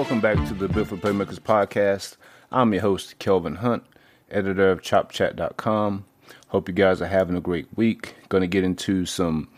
welcome 0.00 0.18
back 0.18 0.42
to 0.48 0.54
the 0.54 0.66
Built 0.66 0.88
for 0.88 0.96
Playmakers 0.96 1.38
podcast. 1.38 2.16
I'm 2.50 2.72
your 2.72 2.80
host, 2.80 3.18
Kelvin 3.18 3.56
Hunt, 3.56 3.82
editor 4.30 4.70
of 4.70 4.80
ChopChat.com. 4.80 6.06
Hope 6.48 6.68
you 6.68 6.74
guys 6.74 7.02
are 7.02 7.06
having 7.06 7.36
a 7.36 7.40
great 7.42 7.66
week. 7.76 8.14
Going 8.30 8.40
to 8.40 8.46
get 8.46 8.64
into 8.64 9.04
some 9.04 9.48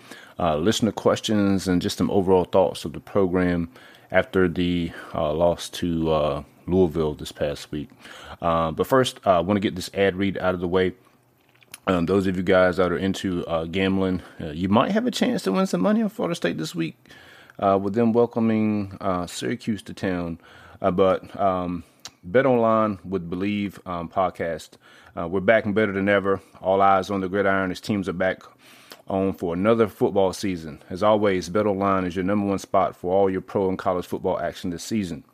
uh, 0.40 0.56
listener 0.56 0.90
questions 0.90 1.68
and 1.68 1.80
just 1.80 1.96
some 1.96 2.10
overall 2.10 2.42
thoughts 2.42 2.84
of 2.84 2.92
the 2.92 2.98
program 2.98 3.70
after 4.10 4.48
the 4.48 4.90
uh, 5.14 5.32
loss 5.32 5.68
to 5.68 6.10
uh, 6.10 6.42
Louisville 6.66 7.14
this 7.14 7.30
past 7.30 7.70
week. 7.70 7.90
Uh, 8.40 8.72
but 8.72 8.88
first, 8.88 9.24
I 9.24 9.38
want 9.38 9.58
to 9.58 9.60
get 9.60 9.76
this 9.76 9.90
ad 9.94 10.16
read 10.16 10.36
out 10.38 10.54
of 10.54 10.60
the 10.60 10.66
way. 10.66 10.94
Um, 11.86 12.06
those 12.06 12.26
of 12.26 12.36
you 12.36 12.42
guys 12.42 12.78
that 12.78 12.90
are 12.90 12.98
into 12.98 13.46
uh, 13.46 13.66
gambling, 13.66 14.22
uh, 14.40 14.46
you 14.46 14.68
might 14.68 14.90
have 14.90 15.06
a 15.06 15.12
chance 15.12 15.44
to 15.44 15.52
win 15.52 15.68
some 15.68 15.82
money 15.82 16.02
on 16.02 16.08
Florida 16.08 16.34
State 16.34 16.58
this 16.58 16.74
week 16.74 16.96
uh, 17.58 17.78
with 17.80 17.94
them 17.94 18.12
welcoming 18.12 18.96
uh, 19.00 19.26
Syracuse 19.26 19.82
to 19.82 19.94
town. 19.94 20.38
Uh, 20.80 20.90
but 20.90 21.38
um, 21.40 21.84
Bet 22.24 22.46
Online 22.46 22.98
with 23.04 23.28
Bleav 23.30 23.78
um, 23.86 24.08
podcast, 24.08 24.70
uh, 25.16 25.28
we're 25.28 25.40
back 25.40 25.64
and 25.64 25.74
better 25.74 25.92
than 25.92 26.08
ever. 26.08 26.40
All 26.60 26.80
eyes 26.80 27.10
on 27.10 27.20
the 27.20 27.28
gridiron 27.28 27.70
as 27.70 27.80
teams 27.80 28.08
are 28.08 28.12
back 28.12 28.42
on 29.08 29.32
for 29.32 29.54
another 29.54 29.88
football 29.88 30.32
season. 30.32 30.82
As 30.88 31.02
always, 31.02 31.48
Bet 31.48 31.66
Online 31.66 32.04
is 32.04 32.16
your 32.16 32.24
number 32.24 32.46
one 32.46 32.58
spot 32.58 32.96
for 32.96 33.12
all 33.12 33.30
your 33.30 33.40
pro 33.40 33.68
and 33.68 33.78
college 33.78 34.06
football 34.06 34.38
action 34.40 34.70
this 34.70 34.84
season. 34.84 35.24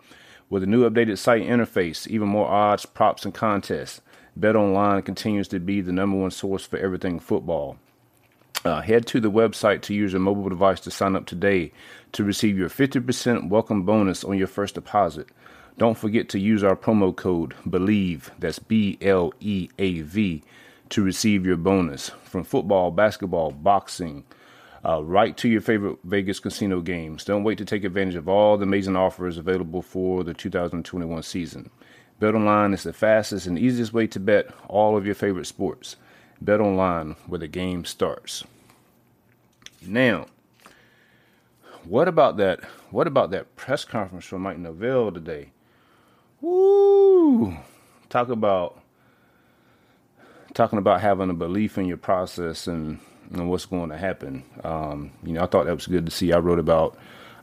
With 0.50 0.62
a 0.62 0.66
new 0.66 0.88
updated 0.88 1.19
site 1.19 1.42
interface, 1.42 2.06
even 2.06 2.28
more 2.28 2.48
odds, 2.48 2.86
props, 2.86 3.24
and 3.24 3.34
contests, 3.34 4.00
Bet 4.34 4.56
Online 4.56 5.02
continues 5.02 5.48
to 5.48 5.60
be 5.60 5.80
the 5.80 5.92
number 5.92 6.16
one 6.16 6.30
source 6.30 6.64
for 6.64 6.78
everything 6.78 7.20
football. 7.20 7.77
Uh, 8.64 8.80
head 8.80 9.06
to 9.06 9.20
the 9.20 9.30
website 9.30 9.82
to 9.82 9.94
use 9.94 10.12
your 10.12 10.20
mobile 10.20 10.48
device 10.48 10.80
to 10.80 10.91
sign 10.91 11.14
up 11.14 11.27
today 11.27 11.72
to 12.12 12.24
receive 12.24 12.58
your 12.58 12.68
50% 12.68 13.48
welcome 13.48 13.83
bonus 13.83 14.24
on 14.24 14.38
your 14.38 14.46
first 14.46 14.74
deposit. 14.74 15.28
Don't 15.78 15.96
forget 15.96 16.28
to 16.30 16.38
use 16.38 16.64
our 16.64 16.74
promo 16.74 17.14
code 17.14 17.55
BLEAV, 17.64 18.30
that's 18.38 18.58
B 18.58 18.98
L 19.00 19.33
E 19.41 19.69
A 19.78 20.00
V, 20.00 20.42
to 20.88 21.02
receive 21.02 21.46
your 21.46 21.56
bonus 21.56 22.10
from 22.24 22.42
football, 22.42 22.91
basketball, 22.91 23.52
boxing, 23.52 24.24
uh, 24.84 25.02
right 25.05 25.36
to 25.36 25.48
your 25.48 25.60
favorite 25.60 25.98
Vegas 26.05 26.41
casino 26.41 26.80
games. 26.80 27.24
Don't 27.24 27.44
wait 27.44 27.58
to 27.58 27.64
take 27.64 27.84
advantage 27.84 28.16
of 28.16 28.28
all 28.28 28.56
the 28.56 28.64
amazing 28.64 28.96
offers 28.96 29.38
available 29.38 29.83
for 29.83 30.24
the 30.24 30.34
2021 30.34 31.22
season. 31.22 31.70
Bet 32.18 32.34
online 32.34 32.74
is 32.74 32.83
the 32.83 32.92
fastest 32.92 33.46
and 33.46 33.58
easiest 33.58 33.92
way 33.92 34.06
to 34.08 34.18
bet 34.18 34.50
all 34.66 34.96
of 34.96 35.06
your 35.06 35.14
favorite 35.14 35.46
sports. 35.46 35.96
Bet 36.40 36.61
online 36.61 37.14
where 37.27 37.38
the 37.38 37.48
game 37.48 37.84
starts. 37.84 38.44
Now, 39.86 40.27
what 41.89 42.06
about 42.06 42.36
that? 42.36 42.61
What 42.91 43.06
about 43.06 43.31
that 43.31 43.56
press 43.56 43.84
conference 43.84 44.27
from 44.27 44.42
Mike 44.42 44.58
Norvell 44.58 45.11
today? 45.11 45.53
Woo! 46.41 47.56
Talk 48.11 48.28
about 48.28 48.80
talking 50.55 50.78
about 50.78 51.00
having 51.00 51.30
a 51.30 51.34
belief 51.34 51.78
in 51.78 51.86
your 51.86 51.97
process 51.97 52.67
and, 52.67 52.98
and 53.33 53.48
what's 53.48 53.67
going 53.67 53.91
to 53.91 53.97
happen. 53.97 54.45
Um, 54.64 55.12
you 55.22 55.33
know, 55.33 55.42
I 55.42 55.47
thought 55.47 55.67
that 55.67 55.75
was 55.75 55.86
good 55.86 56.05
to 56.06 56.12
see. 56.12 56.33
I 56.33 56.39
wrote 56.39 56.58
about 56.58 56.98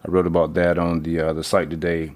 I 0.05 0.11
wrote 0.11 0.27
about 0.27 0.53
that 0.53 0.77
on 0.77 1.01
the 1.01 1.19
uh, 1.19 1.33
the 1.33 1.43
site 1.43 1.69
today. 1.69 2.15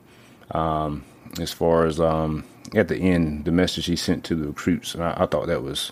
Um, 0.52 1.06
as 1.40 1.52
far 1.52 1.86
as 1.86 2.00
um, 2.00 2.44
at 2.76 2.88
the 2.88 2.98
end, 2.98 3.46
the 3.46 3.52
message 3.52 3.86
he 3.88 3.96
sent 3.96 4.24
to 4.26 4.36
the 4.36 4.48
recruits, 4.48 4.94
and 4.94 5.04
I, 5.04 5.16
I 5.18 5.26
thought 5.26 5.48
that 5.48 5.64
was 5.64 5.92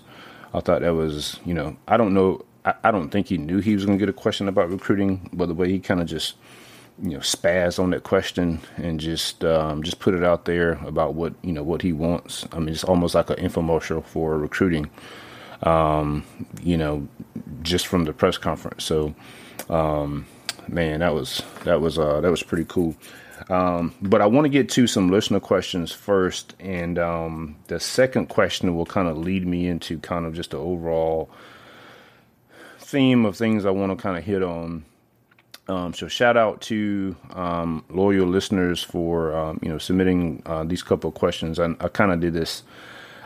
I 0.54 0.60
thought 0.60 0.82
that 0.82 0.94
was 0.94 1.40
you 1.46 1.54
know 1.54 1.78
I 1.88 1.98
don't 1.98 2.14
know 2.14 2.44
I, 2.68 2.73
I 2.84 2.92
don't 2.92 3.10
think 3.10 3.28
he 3.28 3.38
knew 3.38 3.60
he 3.60 3.73
was 3.73 3.86
going 3.86 3.98
to 3.98 4.06
get 4.06 4.10
a 4.10 4.14
question 4.14 4.48
about 4.48 4.70
recruiting, 4.70 5.30
but 5.32 5.48
the 5.48 5.54
way 5.54 5.72
he 5.72 5.80
kind 5.80 6.02
of 6.02 6.08
just 6.08 6.36
you 7.02 7.12
know 7.12 7.20
spaz 7.20 7.80
on 7.80 7.92
that 7.92 8.04
question 8.04 8.60
and 8.76 9.00
just 9.00 9.46
um, 9.46 9.84
just 9.84 10.00
put 10.00 10.16
it 10.16 10.23
out 10.23 10.46
there 10.46 10.73
about 10.86 11.14
what 11.14 11.34
you 11.42 11.54
know 11.54 11.64
what 11.64 11.82
he 11.82 11.94
wants. 11.94 12.45
I 12.52 12.60
mean, 12.60 12.70
it's 12.70 12.83
almost 12.83 13.16
like 13.16 13.30
an 13.30 13.38
infomercial 13.38 14.04
for 14.04 14.38
recruiting. 14.38 14.89
Um, 15.64 16.23
you 16.61 16.78
know, 16.78 17.08
just 17.64 17.88
from 17.88 18.04
the 18.04 18.14
press 18.14 18.38
conference. 18.38 18.84
So, 18.84 19.16
um, 19.70 20.28
man, 20.67 20.99
that 20.99 21.16
was 21.16 21.42
that 21.64 21.82
was 21.82 21.98
uh, 21.98 22.22
that 22.22 22.30
was 22.30 22.44
pretty 22.44 22.66
cool. 22.67 22.95
Um, 23.49 23.94
but 24.02 24.22
I 24.22 24.26
want 24.26 24.45
to 24.45 24.49
get 24.49 24.70
to 24.72 24.88
some 24.88 25.10
listener 25.10 25.39
questions 25.39 25.92
first, 25.92 26.55
and 26.60 26.99
um, 26.99 27.55
the 27.67 27.80
second 27.80 28.28
question 28.28 28.76
will 28.76 28.86
kind 28.86 29.08
of 29.08 29.17
lead 29.17 29.48
me 29.48 29.67
into 29.67 29.99
kind 29.99 30.26
of 30.26 30.34
just 30.34 30.52
the 30.52 30.58
overall 30.58 31.30
theme 32.87 33.25
of 33.25 33.36
things 33.36 33.65
I 33.65 33.71
want 33.71 33.92
to 33.92 34.02
kind 34.02 34.17
of 34.17 34.23
hit 34.23 34.42
on. 34.42 34.86
Um, 35.67 35.93
so 35.93 36.08
shout 36.08 36.37
out 36.37 36.61
to 36.61 37.17
um, 37.31 37.83
loyal 37.89 38.25
listeners 38.25 38.81
for 38.81 39.36
um, 39.36 39.59
you 39.61 39.67
know 39.67 39.77
submitting 39.77 40.42
uh, 40.45 40.64
these 40.64 40.81
couple 40.81 41.09
of 41.09 41.14
questions. 41.14 41.59
I, 41.59 41.75
I 41.81 41.89
kind 41.89 42.14
of 42.14 42.21
did 42.21 42.33
this. 42.33 42.64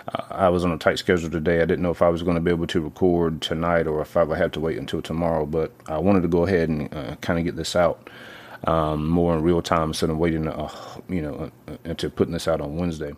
Uh, 0.08 0.24
I 0.32 0.50
was 0.50 0.66
on 0.66 0.72
a 0.72 0.78
tight 0.80 0.98
schedule 0.98 1.30
today. 1.30 1.58
I 1.58 1.66
didn't 1.66 1.84
know 1.84 1.92
if 1.92 2.02
I 2.02 2.10
was 2.10 2.24
going 2.24 2.34
to 2.36 2.42
be 2.42 2.50
able 2.50 2.66
to 2.66 2.82
record 2.82 3.42
tonight 3.42 3.86
or 3.86 4.02
if 4.02 4.18
I 4.18 4.24
would 4.24 4.40
have 4.40 4.52
to 4.54 4.60
wait 4.60 4.80
until 4.80 5.04
tomorrow. 5.04 5.46
But 5.46 5.72
I 5.86 6.00
wanted 6.00 6.22
to 6.22 6.28
go 6.28 6.48
ahead 6.48 6.70
and 6.70 6.92
uh, 6.92 7.16
kind 7.18 7.38
of 7.38 7.46
get 7.46 7.56
this 7.56 7.76
out 7.76 8.10
um, 8.64 9.08
more 9.08 9.36
in 9.36 9.44
real 9.44 9.62
time 9.62 9.90
instead 9.90 10.10
of 10.10 10.18
waiting, 10.18 10.48
uh, 10.48 10.70
you 11.08 11.22
know, 11.22 11.52
uh, 11.68 11.78
until 11.84 12.10
putting 12.10 12.34
this 12.34 12.48
out 12.48 12.62
on 12.62 12.78
Wednesday. 12.78 13.14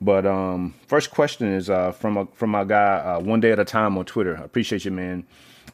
But 0.00 0.26
um, 0.26 0.74
first 0.88 1.12
question 1.12 1.46
is 1.52 1.70
uh, 1.70 1.92
from 1.92 2.16
a, 2.16 2.26
from 2.34 2.50
my 2.50 2.64
guy, 2.64 3.16
one 3.18 3.38
day 3.38 3.52
at 3.52 3.60
a 3.60 3.64
time 3.64 3.96
on 3.96 4.04
Twitter. 4.04 4.36
I 4.36 4.42
appreciate 4.42 4.84
you, 4.84 4.90
man. 4.90 5.24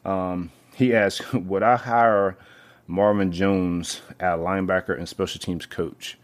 Um, 0.04 0.50
he 0.74 0.94
asked, 0.94 1.32
"Would 1.34 1.62
I 1.62 1.76
hire 1.76 2.36
Marvin 2.86 3.32
Jones 3.32 4.00
at 4.20 4.38
linebacker 4.38 4.96
and 4.96 5.08
special 5.08 5.40
teams 5.40 5.66
coach?" 5.66 6.18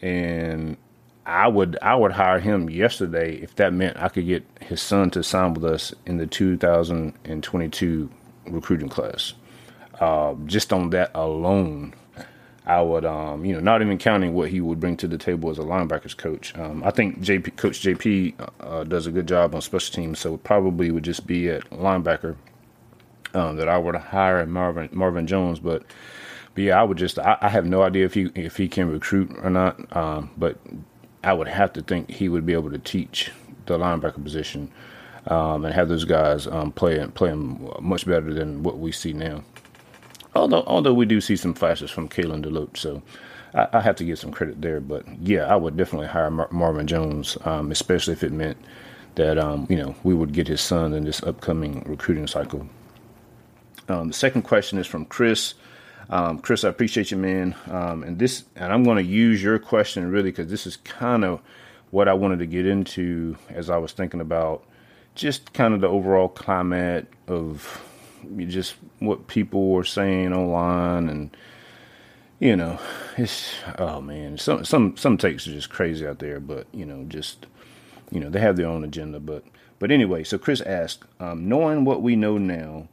And 0.00 0.76
I 1.24 1.46
would 1.46 1.78
I 1.80 1.94
would 1.94 2.12
hire 2.12 2.40
him 2.40 2.68
yesterday 2.68 3.36
if 3.36 3.54
that 3.56 3.72
meant 3.72 3.96
I 3.96 4.08
could 4.08 4.26
get 4.26 4.44
his 4.60 4.82
son 4.82 5.10
to 5.10 5.22
sign 5.22 5.54
with 5.54 5.64
us 5.64 5.94
in 6.04 6.18
the 6.18 6.26
2022 6.26 8.10
recruiting 8.46 8.88
class. 8.88 9.34
Uh, 10.00 10.34
just 10.46 10.72
on 10.72 10.90
that 10.90 11.12
alone, 11.14 11.94
I 12.66 12.82
would, 12.82 13.04
um, 13.04 13.44
you 13.44 13.54
know, 13.54 13.60
not 13.60 13.82
even 13.82 13.98
counting 13.98 14.34
what 14.34 14.48
he 14.48 14.60
would 14.60 14.80
bring 14.80 14.96
to 14.96 15.06
the 15.06 15.18
table 15.18 15.50
as 15.50 15.58
a 15.58 15.62
linebackers 15.62 16.16
coach. 16.16 16.56
Um, 16.56 16.82
I 16.84 16.90
think 16.90 17.20
JP, 17.20 17.56
Coach 17.56 17.80
JP 17.82 18.34
uh, 18.60 18.84
does 18.84 19.06
a 19.06 19.12
good 19.12 19.28
job 19.28 19.54
on 19.54 19.60
special 19.60 19.94
teams, 19.94 20.18
so 20.18 20.34
it 20.34 20.42
probably 20.42 20.90
would 20.90 21.04
just 21.04 21.26
be 21.26 21.48
at 21.50 21.68
linebacker 21.70 22.36
um, 23.34 23.56
that 23.56 23.68
I 23.68 23.78
would 23.78 23.94
hire 23.94 24.44
Marvin 24.46 24.88
Marvin 24.92 25.26
Jones. 25.26 25.58
But, 25.58 25.84
but 26.54 26.64
yeah, 26.64 26.80
I 26.80 26.84
would 26.84 26.98
just 26.98 27.18
I, 27.18 27.36
I, 27.40 27.48
have 27.48 27.66
no 27.66 27.82
idea 27.82 28.04
if 28.04 28.14
he 28.14 28.30
if 28.34 28.56
he 28.56 28.68
can 28.68 28.90
recruit 28.90 29.30
or 29.42 29.50
not. 29.50 29.96
Um, 29.96 30.30
but 30.36 30.58
I 31.24 31.32
would 31.32 31.48
have 31.48 31.72
to 31.74 31.82
think 31.82 32.10
he 32.10 32.28
would 32.28 32.46
be 32.46 32.52
able 32.52 32.70
to 32.70 32.78
teach 32.78 33.30
the 33.66 33.78
linebacker 33.78 34.22
position 34.22 34.70
um, 35.26 35.64
and 35.64 35.74
have 35.74 35.88
those 35.88 36.04
guys 36.04 36.46
um, 36.46 36.72
play 36.72 37.04
playing 37.14 37.72
much 37.80 38.06
better 38.06 38.32
than 38.32 38.62
what 38.62 38.78
we 38.78 38.92
see 38.92 39.12
now. 39.12 39.42
Although 40.34 40.64
although 40.66 40.94
we 40.94 41.06
do 41.06 41.20
see 41.20 41.36
some 41.36 41.54
flashes 41.54 41.90
from 41.90 42.08
Kalen 42.08 42.44
DeLoach, 42.44 42.76
so. 42.76 43.02
I, 43.54 43.68
I 43.74 43.80
have 43.80 43.96
to 43.96 44.04
give 44.04 44.18
some 44.18 44.32
credit 44.32 44.62
there, 44.62 44.80
but 44.80 45.04
yeah, 45.20 45.44
I 45.44 45.56
would 45.56 45.76
definitely 45.76 46.06
hire 46.06 46.30
Mar- 46.30 46.48
Marvin 46.50 46.86
Jones, 46.86 47.36
um, 47.44 47.70
especially 47.70 48.14
if 48.14 48.24
it 48.24 48.32
meant 48.32 48.56
that 49.14 49.38
um, 49.38 49.66
you 49.68 49.76
know 49.76 49.94
we 50.02 50.14
would 50.14 50.32
get 50.32 50.48
his 50.48 50.60
son 50.60 50.94
in 50.94 51.04
this 51.04 51.22
upcoming 51.22 51.84
recruiting 51.86 52.26
cycle. 52.26 52.66
Um, 53.88 54.08
the 54.08 54.14
second 54.14 54.42
question 54.42 54.78
is 54.78 54.86
from 54.86 55.04
Chris. 55.06 55.54
Um, 56.10 56.38
Chris, 56.38 56.64
I 56.64 56.68
appreciate 56.68 57.10
you, 57.10 57.16
man. 57.16 57.54
Um, 57.70 58.02
and 58.02 58.18
this, 58.18 58.44
and 58.56 58.72
I'm 58.72 58.84
going 58.84 58.98
to 58.98 59.10
use 59.10 59.42
your 59.42 59.58
question 59.58 60.10
really 60.10 60.30
because 60.30 60.48
this 60.48 60.66
is 60.66 60.76
kind 60.78 61.24
of 61.24 61.40
what 61.90 62.08
I 62.08 62.14
wanted 62.14 62.38
to 62.40 62.46
get 62.46 62.66
into 62.66 63.36
as 63.50 63.70
I 63.70 63.76
was 63.78 63.92
thinking 63.92 64.20
about 64.20 64.64
just 65.14 65.52
kind 65.52 65.74
of 65.74 65.80
the 65.80 65.88
overall 65.88 66.28
climate 66.28 67.06
of 67.28 67.82
just 68.38 68.76
what 68.98 69.26
people 69.26 69.70
were 69.70 69.84
saying 69.84 70.32
online 70.32 71.08
and 71.08 71.36
you 72.38 72.56
know 72.56 72.78
it's 73.18 73.52
oh 73.78 74.00
man 74.00 74.38
some 74.38 74.64
some 74.64 74.96
some 74.96 75.18
takes 75.18 75.46
are 75.46 75.52
just 75.52 75.70
crazy 75.70 76.06
out 76.06 76.18
there 76.20 76.40
but 76.40 76.66
you 76.72 76.86
know 76.86 77.04
just 77.08 77.46
you 78.10 78.20
know 78.20 78.30
they 78.30 78.40
have 78.40 78.56
their 78.56 78.68
own 78.68 78.84
agenda 78.84 79.18
but 79.18 79.44
but 79.78 79.90
anyway 79.90 80.22
so 80.22 80.38
chris 80.38 80.60
asked 80.62 81.04
um, 81.20 81.48
knowing 81.48 81.84
what 81.84 82.00
we 82.00 82.14
know 82.14 82.38
now 82.38 82.86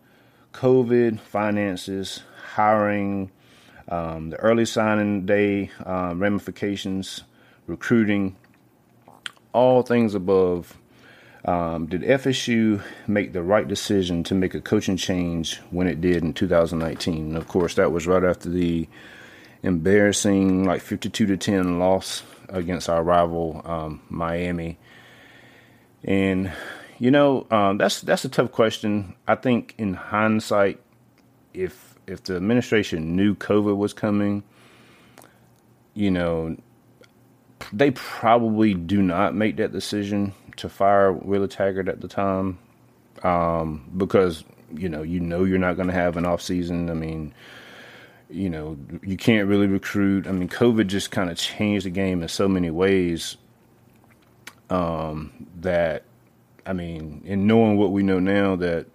COVID, 0.54 1.20
finances, 1.20 2.24
hiring, 2.54 3.32
um, 3.88 4.30
the 4.30 4.38
early 4.38 4.66
signing 4.66 5.26
day 5.26 5.72
um, 5.86 6.22
ramifications, 6.22 7.24
recruiting, 7.68 8.36
all 9.54 9.82
things 9.82 10.16
above. 10.16 10.78
Um, 11.46 11.86
did 11.86 12.02
FSU 12.02 12.84
make 13.08 13.32
the 13.32 13.42
right 13.42 13.68
decision 13.68 14.24
to 14.26 14.36
make 14.36 14.54
a 14.54 14.62
coaching 14.62 14.98
change 14.98 15.58
when 15.72 15.88
it 15.88 16.02
did 16.02 16.24
in 16.24 16.34
2019? 16.34 17.28
And 17.28 17.38
of 17.38 17.48
course, 17.48 17.76
that 17.76 17.92
was 17.92 18.08
right 18.08 18.24
after 18.24 18.50
the 18.50 18.88
embarrassing, 19.64 20.66
like 20.66 20.82
52 20.82 21.26
to 21.28 21.38
10 21.38 21.80
loss 21.80 22.24
against 22.50 22.90
our 22.90 23.04
rival 23.04 23.62
um, 23.66 24.02
Miami. 24.10 24.78
And 26.04 26.52
you 27.00 27.12
know, 27.12 27.48
um, 27.50 27.78
that's 27.78 28.02
that's 28.02 28.26
a 28.26 28.30
tough 28.30 28.52
question. 28.52 29.16
I 29.28 29.36
think 29.36 29.74
in 29.78 29.94
hindsight, 29.94 30.80
if 31.54 31.96
if 32.06 32.24
the 32.24 32.36
administration 32.36 33.16
knew 33.16 33.36
COVID 33.36 33.78
was 33.78 33.94
coming, 33.94 34.44
you 35.94 36.12
know, 36.12 36.58
they 37.72 37.92
probably 37.92 38.74
do 38.74 39.02
not 39.02 39.34
make 39.34 39.56
that 39.58 39.72
decision 39.72 40.34
to 40.58 40.68
fire 40.68 41.14
Willie 41.14 41.48
Taggart 41.48 41.88
at 41.88 42.02
the 42.02 42.10
time 42.10 42.60
um, 43.24 43.90
because 43.96 44.44
you 44.76 44.90
know 44.90 45.02
you 45.02 45.22
know 45.22 45.46
you're 45.46 45.58
not 45.58 45.78
going 45.78 45.88
to 45.88 45.94
have 45.94 46.18
an 46.18 46.26
off 46.26 46.42
season. 46.42 46.90
I 46.90 46.96
mean, 46.96 47.34
you 48.30 48.50
know 48.50 48.78
you 49.04 49.16
can't 49.16 49.48
really 49.48 49.68
recruit. 49.68 50.28
I 50.28 50.34
mean, 50.34 50.50
COVID 50.50 50.88
just 50.88 51.12
kind 51.12 51.30
of 51.30 51.38
changed 51.38 51.86
the 51.86 51.92
game 51.92 52.22
in 52.22 52.28
so 52.28 52.50
many 52.50 52.70
ways 52.70 53.38
um, 54.70 55.48
that 55.62 56.04
I 56.70 56.74
mean, 56.74 57.24
in 57.26 57.48
knowing 57.48 57.78
what 57.78 57.92
we 57.92 58.04
know 58.04 58.20
now 58.20 58.56
that 58.58 58.86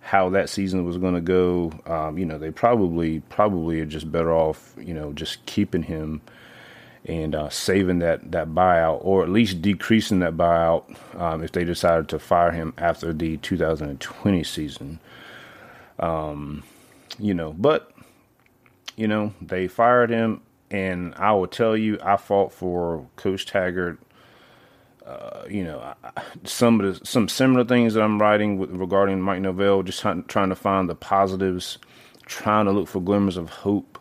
how 0.00 0.30
that 0.30 0.50
season 0.50 0.84
was 0.84 0.98
going 0.98 1.14
to 1.14 1.20
go, 1.20 1.70
um, 1.86 2.18
you 2.18 2.24
know, 2.24 2.38
they 2.38 2.50
probably 2.50 3.20
probably 3.28 3.80
are 3.80 3.86
just 3.86 4.10
better 4.10 4.32
off, 4.32 4.74
you 4.76 4.92
know, 4.92 5.12
just 5.12 5.46
keeping 5.46 5.84
him 5.84 6.22
and 7.04 7.36
uh, 7.36 7.48
saving 7.48 8.00
that 8.00 8.32
that 8.32 8.48
buyout, 8.48 8.98
or 9.02 9.22
at 9.22 9.28
least 9.28 9.62
decreasing 9.62 10.18
that 10.18 10.36
buyout 10.36 10.96
um, 11.20 11.44
if 11.44 11.52
they 11.52 11.62
decided 11.62 12.08
to 12.08 12.18
fire 12.18 12.50
him 12.50 12.74
after 12.76 13.12
the 13.12 13.36
2020 13.36 14.42
season. 14.42 14.98
Um, 16.00 16.64
you 17.16 17.32
know, 17.32 17.52
but 17.52 17.92
you 18.96 19.06
know 19.06 19.34
they 19.40 19.68
fired 19.68 20.10
him, 20.10 20.40
and 20.68 21.14
I 21.14 21.30
will 21.34 21.46
tell 21.46 21.76
you, 21.76 21.96
I 22.02 22.16
fought 22.16 22.52
for 22.52 23.06
Coach 23.14 23.46
Taggart. 23.46 24.00
Uh, 25.10 25.44
you 25.50 25.64
know, 25.64 25.94
some 26.44 26.80
of 26.80 27.00
the 27.00 27.04
some 27.04 27.28
similar 27.28 27.64
things 27.64 27.94
that 27.94 28.02
I'm 28.02 28.20
writing 28.20 28.58
with, 28.58 28.70
regarding 28.70 29.20
Mike 29.20 29.40
Norvell, 29.40 29.82
just 29.82 30.00
trying, 30.00 30.22
trying 30.24 30.50
to 30.50 30.54
find 30.54 30.88
the 30.88 30.94
positives, 30.94 31.78
trying 32.26 32.66
to 32.66 32.72
look 32.72 32.86
for 32.86 33.00
glimmers 33.00 33.36
of 33.36 33.50
hope 33.50 33.98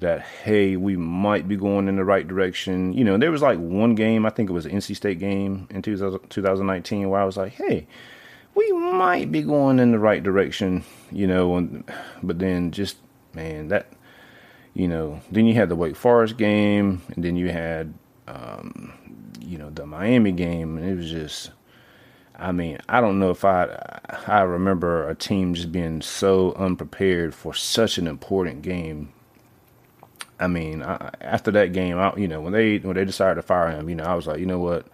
that 0.00 0.22
hey, 0.22 0.76
we 0.76 0.96
might 0.96 1.46
be 1.46 1.56
going 1.56 1.86
in 1.86 1.96
the 1.96 2.04
right 2.04 2.26
direction. 2.26 2.92
You 2.92 3.04
know, 3.04 3.16
there 3.16 3.30
was 3.30 3.42
like 3.42 3.58
one 3.58 3.94
game, 3.94 4.26
I 4.26 4.30
think 4.30 4.50
it 4.50 4.52
was 4.52 4.66
an 4.66 4.72
NC 4.72 4.96
State 4.96 5.20
game 5.20 5.68
in 5.70 5.82
2000, 5.82 6.28
2019, 6.30 7.08
where 7.08 7.20
I 7.20 7.24
was 7.24 7.36
like, 7.36 7.52
hey, 7.52 7.86
we 8.54 8.72
might 8.72 9.30
be 9.30 9.42
going 9.42 9.78
in 9.78 9.92
the 9.92 9.98
right 10.00 10.22
direction. 10.22 10.82
You 11.12 11.28
know, 11.28 11.56
and 11.58 11.84
but 12.24 12.40
then 12.40 12.72
just 12.72 12.96
man, 13.34 13.68
that 13.68 13.92
you 14.74 14.88
know, 14.88 15.20
then 15.30 15.46
you 15.46 15.54
had 15.54 15.68
the 15.68 15.76
Wake 15.76 15.96
Forest 15.96 16.36
game, 16.36 17.02
and 17.14 17.24
then 17.24 17.36
you 17.36 17.50
had 17.50 17.94
um, 18.26 18.94
you 19.50 19.58
know 19.58 19.70
the 19.70 19.86
Miami 19.86 20.32
game, 20.32 20.76
and 20.76 20.88
it 20.88 20.96
was 20.96 21.10
just. 21.10 21.50
I 22.36 22.52
mean, 22.52 22.78
I 22.88 23.02
don't 23.02 23.18
know 23.18 23.30
if 23.30 23.44
I 23.44 24.00
I 24.26 24.40
remember 24.40 25.06
a 25.06 25.14
team 25.14 25.52
just 25.52 25.70
being 25.70 26.00
so 26.00 26.54
unprepared 26.54 27.34
for 27.34 27.52
such 27.52 27.98
an 27.98 28.06
important 28.06 28.62
game 28.62 29.12
I 30.40 30.46
mean, 30.46 30.82
I, 30.82 31.10
after 31.20 31.50
that 31.52 31.72
game, 31.72 31.98
I, 31.98 32.16
you 32.16 32.26
know, 32.26 32.40
when 32.40 32.52
they 32.52 32.78
when 32.78 32.96
they 32.96 33.04
decided 33.04 33.34
to 33.34 33.42
fire 33.42 33.70
him, 33.70 33.88
you 33.88 33.94
know, 33.94 34.04
I 34.04 34.14
was 34.14 34.26
like, 34.26 34.40
you 34.40 34.46
know 34.46 34.58
what, 34.58 34.86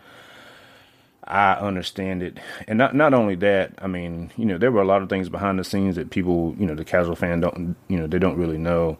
I 1.24 1.54
understand 1.54 2.22
it, 2.22 2.38
and 2.66 2.76
not 2.76 2.94
not 2.94 3.14
only 3.14 3.36
that, 3.36 3.74
I 3.78 3.86
mean, 3.86 4.32
you 4.36 4.44
know, 4.44 4.58
there 4.58 4.72
were 4.72 4.82
a 4.82 4.86
lot 4.86 5.02
of 5.02 5.08
things 5.08 5.28
behind 5.28 5.58
the 5.58 5.64
scenes 5.64 5.94
that 5.96 6.10
people, 6.10 6.56
you 6.58 6.66
know, 6.66 6.74
the 6.74 6.84
casual 6.84 7.14
fan 7.14 7.40
don't, 7.40 7.76
you 7.88 7.96
know, 7.96 8.08
they 8.08 8.18
don't 8.18 8.36
really 8.36 8.58
know. 8.58 8.98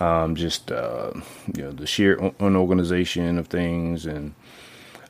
Um, 0.00 0.34
just 0.34 0.72
uh, 0.72 1.12
you 1.56 1.62
know, 1.62 1.70
the 1.70 1.86
sheer 1.86 2.18
unorganization 2.40 3.38
of 3.38 3.46
things, 3.46 4.04
and 4.04 4.34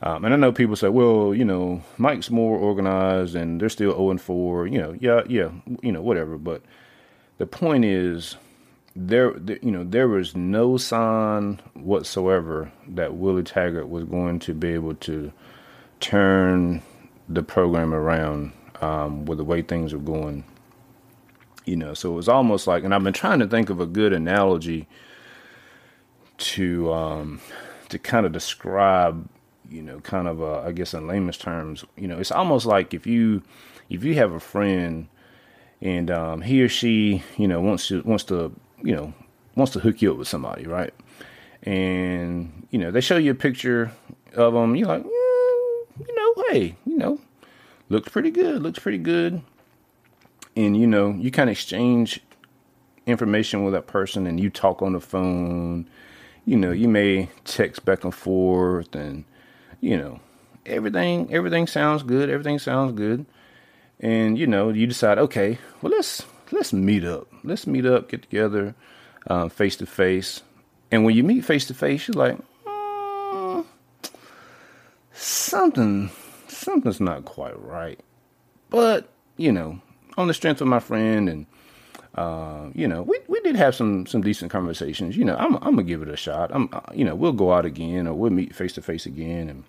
um, 0.04 0.22
and 0.26 0.34
I 0.34 0.36
know 0.36 0.52
people 0.52 0.76
say, 0.76 0.90
well, 0.90 1.34
you 1.34 1.46
know, 1.46 1.82
Mike's 1.96 2.30
more 2.30 2.58
organized, 2.58 3.34
and 3.34 3.58
they're 3.58 3.70
still 3.70 3.90
zero 3.92 4.04
oh 4.04 4.10
and 4.10 4.20
four. 4.20 4.66
You 4.66 4.78
know, 4.78 4.96
yeah, 5.00 5.22
yeah, 5.26 5.50
you 5.82 5.90
know, 5.90 6.02
whatever. 6.02 6.36
But 6.36 6.60
the 7.38 7.46
point 7.46 7.86
is 7.86 8.36
there, 8.94 9.34
you 9.62 9.70
know, 9.70 9.82
there 9.82 10.06
was 10.06 10.36
no 10.36 10.76
sign 10.76 11.58
whatsoever 11.72 12.70
that 12.86 13.14
Willie 13.14 13.42
Taggart 13.42 13.88
was 13.88 14.04
going 14.04 14.40
to 14.40 14.52
be 14.52 14.68
able 14.68 14.94
to 14.96 15.32
turn 16.00 16.82
the 17.26 17.42
program 17.42 17.94
around 17.94 18.52
um, 18.82 19.24
with 19.24 19.38
the 19.38 19.44
way 19.44 19.62
things 19.62 19.94
were 19.94 20.00
going. 20.00 20.44
You 21.64 21.76
know, 21.76 21.94
so 21.94 22.12
it 22.12 22.16
was 22.16 22.28
almost 22.28 22.66
like, 22.66 22.84
and 22.84 22.94
I've 22.94 23.02
been 23.02 23.14
trying 23.14 23.38
to 23.38 23.46
think 23.46 23.70
of 23.70 23.80
a 23.80 23.86
good 23.86 24.12
analogy 24.12 24.86
to 26.36 26.92
um, 26.92 27.40
to 27.88 27.98
kind 27.98 28.26
of 28.26 28.32
describe, 28.32 29.26
you 29.70 29.82
know, 29.82 30.00
kind 30.00 30.28
of, 30.28 30.42
uh, 30.42 30.60
I 30.60 30.72
guess 30.72 30.94
in 30.94 31.06
layman's 31.06 31.38
terms, 31.38 31.84
you 31.96 32.08
know, 32.08 32.18
it's 32.18 32.32
almost 32.32 32.66
like 32.66 32.94
if 32.94 33.06
you 33.06 33.42
if 33.90 34.04
you 34.04 34.14
have 34.14 34.32
a 34.32 34.40
friend 34.40 35.08
and 35.80 36.10
um, 36.10 36.40
he 36.42 36.62
or 36.62 36.68
she, 36.68 37.22
you 37.36 37.48
know, 37.48 37.60
wants 37.60 37.88
to 37.88 38.02
wants 38.02 38.24
to 38.24 38.52
you 38.82 38.94
know, 38.94 39.12
wants 39.56 39.72
to 39.72 39.80
hook 39.80 40.02
you 40.02 40.12
up 40.12 40.18
with 40.18 40.28
somebody, 40.28 40.66
right? 40.66 40.92
And, 41.62 42.66
you 42.70 42.78
know, 42.78 42.90
they 42.90 43.00
show 43.00 43.16
you 43.16 43.30
a 43.30 43.34
picture 43.34 43.90
of 44.34 44.52
them. 44.52 44.76
You're 44.76 44.88
like, 44.88 45.02
mm, 45.02 45.08
you 45.08 46.14
know, 46.14 46.44
hey, 46.50 46.76
you 46.84 46.98
know, 46.98 47.18
looks 47.88 48.10
pretty 48.10 48.30
good, 48.30 48.62
looks 48.62 48.78
pretty 48.78 48.98
good. 48.98 49.42
And, 50.54 50.76
you 50.76 50.86
know, 50.86 51.10
you 51.10 51.30
kind 51.30 51.48
of 51.48 51.52
exchange 51.52 52.20
information 53.06 53.64
with 53.64 53.74
that 53.74 53.86
person 53.86 54.26
and 54.26 54.38
you 54.38 54.50
talk 54.50 54.82
on 54.82 54.92
the 54.92 55.00
phone. 55.00 55.88
You 56.44 56.56
know, 56.56 56.72
you 56.72 56.88
may 56.88 57.30
text 57.44 57.84
back 57.86 58.04
and 58.04 58.14
forth 58.14 58.94
and, 58.94 59.24
you 59.80 59.96
know, 59.96 60.20
everything, 60.66 61.32
everything 61.32 61.66
sounds 61.66 62.02
good. 62.02 62.30
Everything 62.30 62.58
sounds 62.58 62.92
good. 62.92 63.26
And, 64.00 64.38
you 64.38 64.46
know, 64.46 64.70
you 64.70 64.86
decide, 64.86 65.18
okay, 65.18 65.58
well, 65.80 65.92
let's, 65.92 66.24
let's 66.52 66.72
meet 66.72 67.04
up. 67.04 67.28
Let's 67.42 67.66
meet 67.66 67.86
up, 67.86 68.08
get 68.08 68.22
together, 68.22 68.74
face 69.50 69.76
to 69.76 69.86
face. 69.86 70.42
And 70.90 71.04
when 71.04 71.16
you 71.16 71.24
meet 71.24 71.44
face 71.44 71.66
to 71.66 71.74
face, 71.74 72.08
you're 72.08 72.14
like, 72.16 72.38
mm, 72.64 73.64
something, 75.12 76.10
something's 76.48 77.00
not 77.00 77.24
quite 77.24 77.58
right. 77.60 77.98
But 78.70 79.08
you 79.36 79.52
know, 79.52 79.80
on 80.16 80.28
the 80.28 80.34
strength 80.34 80.60
of 80.60 80.66
my 80.66 80.80
friend, 80.80 81.28
and 81.28 81.46
uh, 82.14 82.70
you 82.74 82.86
know, 82.86 83.02
we 83.02 83.18
we 83.26 83.40
did 83.40 83.56
have 83.56 83.74
some 83.74 84.06
some 84.06 84.22
decent 84.22 84.50
conversations. 84.50 85.16
You 85.16 85.24
know, 85.24 85.36
I'm 85.36 85.56
I'm 85.56 85.74
gonna 85.74 85.82
give 85.82 86.02
it 86.02 86.08
a 86.08 86.16
shot. 86.16 86.50
I'm, 86.52 86.68
uh, 86.72 86.80
you 86.94 87.04
know, 87.04 87.14
we'll 87.14 87.32
go 87.32 87.52
out 87.52 87.64
again, 87.64 88.06
or 88.06 88.14
we'll 88.14 88.30
meet 88.30 88.54
face 88.54 88.72
to 88.74 88.82
face 88.82 89.06
again, 89.06 89.48
and 89.48 89.64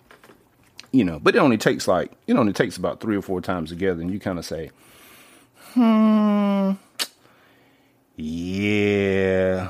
you 0.91 1.03
know, 1.03 1.19
but 1.19 1.35
it 1.35 1.39
only 1.39 1.57
takes 1.57 1.87
like 1.87 2.11
it 2.27 2.35
only 2.35 2.53
takes 2.53 2.77
about 2.77 2.99
three 2.99 3.17
or 3.17 3.21
four 3.21 3.41
times 3.41 3.69
together, 3.69 4.01
and 4.01 4.11
you 4.11 4.19
kind 4.19 4.37
of 4.37 4.45
say, 4.45 4.69
hmm, 5.73 6.73
yeah, 8.15 9.69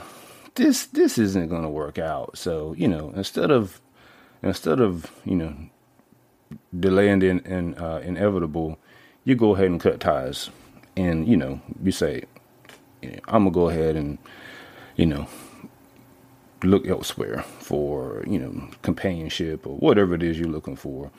this 0.56 0.86
this 0.88 1.18
isn't 1.18 1.50
to 1.50 1.70
work 1.70 1.98
out. 1.98 2.38
So 2.38 2.74
you 2.78 2.90
know, 2.90 3.12
instead 3.16 3.52
of 3.52 3.82
instead 4.44 4.82
of 4.82 5.12
you 5.24 5.36
know 5.36 5.56
delaying 6.78 7.20
the 7.20 7.30
in, 7.30 7.40
in, 7.40 7.76
uh, 7.76 8.02
inevitable, 8.04 8.78
you 9.24 9.36
go 9.36 9.56
ahead 9.56 9.68
and 9.68 9.80
cut 9.80 10.02
ties, 10.02 10.50
and 10.98 11.28
you 11.28 11.38
know 11.38 11.62
you 11.82 11.92
say, 11.92 12.26
I'm 13.28 13.44
gonna 13.44 13.52
go 13.52 13.70
ahead 13.70 13.96
and 13.96 14.18
you 14.96 15.06
know 15.06 15.28
look 16.64 16.88
elsewhere 16.88 17.44
for 17.60 18.24
you 18.28 18.40
know 18.40 18.70
companionship 18.82 19.66
or 19.68 19.76
whatever 19.78 20.16
it 20.16 20.24
is 20.24 20.40
you're 20.40 20.50
looking 20.50 20.76
for, 20.76 21.12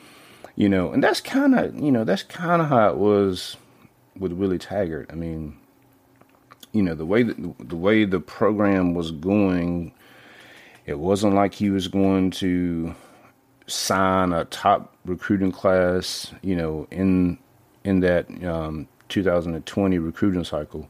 you 0.55 0.67
know, 0.69 0.91
and 0.91 1.03
that's 1.03 1.21
kind 1.21 1.57
of 1.57 1.75
you 1.75 1.91
know 1.91 2.03
that's 2.03 2.23
kind 2.23 2.61
of 2.61 2.69
how 2.69 2.89
it 2.89 2.97
was 2.97 3.57
with 4.17 4.31
Willie 4.31 4.59
Taggart. 4.59 5.09
I 5.11 5.15
mean 5.15 5.57
you 6.73 6.83
know 6.83 6.95
the 6.95 7.05
way 7.05 7.23
that 7.23 7.35
the 7.69 7.75
way 7.75 8.05
the 8.05 8.19
program 8.19 8.93
was 8.93 9.11
going, 9.11 9.93
it 10.85 10.99
wasn't 10.99 11.33
like 11.33 11.53
he 11.53 11.69
was 11.69 11.87
going 11.87 12.31
to 12.31 12.95
sign 13.67 14.31
a 14.31 14.45
top 14.45 14.95
recruiting 15.05 15.51
class, 15.51 16.33
you 16.41 16.55
know, 16.55 16.87
in 16.91 17.37
in 17.83 17.99
that 18.01 18.27
um, 18.43 18.87
2020 19.09 19.97
recruiting 19.99 20.43
cycle. 20.43 20.89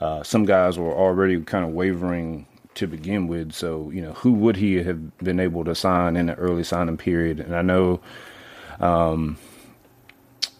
Uh, 0.00 0.22
some 0.22 0.44
guys 0.44 0.78
were 0.78 0.92
already 0.92 1.40
kind 1.42 1.64
of 1.64 1.72
wavering 1.72 2.46
to 2.74 2.86
begin 2.86 3.26
with, 3.26 3.52
so 3.52 3.90
you 3.90 4.00
know, 4.00 4.12
who 4.12 4.32
would 4.32 4.56
he 4.56 4.82
have 4.82 5.18
been 5.18 5.40
able 5.40 5.64
to 5.64 5.74
sign 5.74 6.16
in 6.16 6.26
the 6.26 6.34
early 6.34 6.62
signing 6.62 6.96
period? 6.96 7.40
And 7.40 7.54
I 7.56 7.62
know, 7.62 8.00
um, 8.78 9.36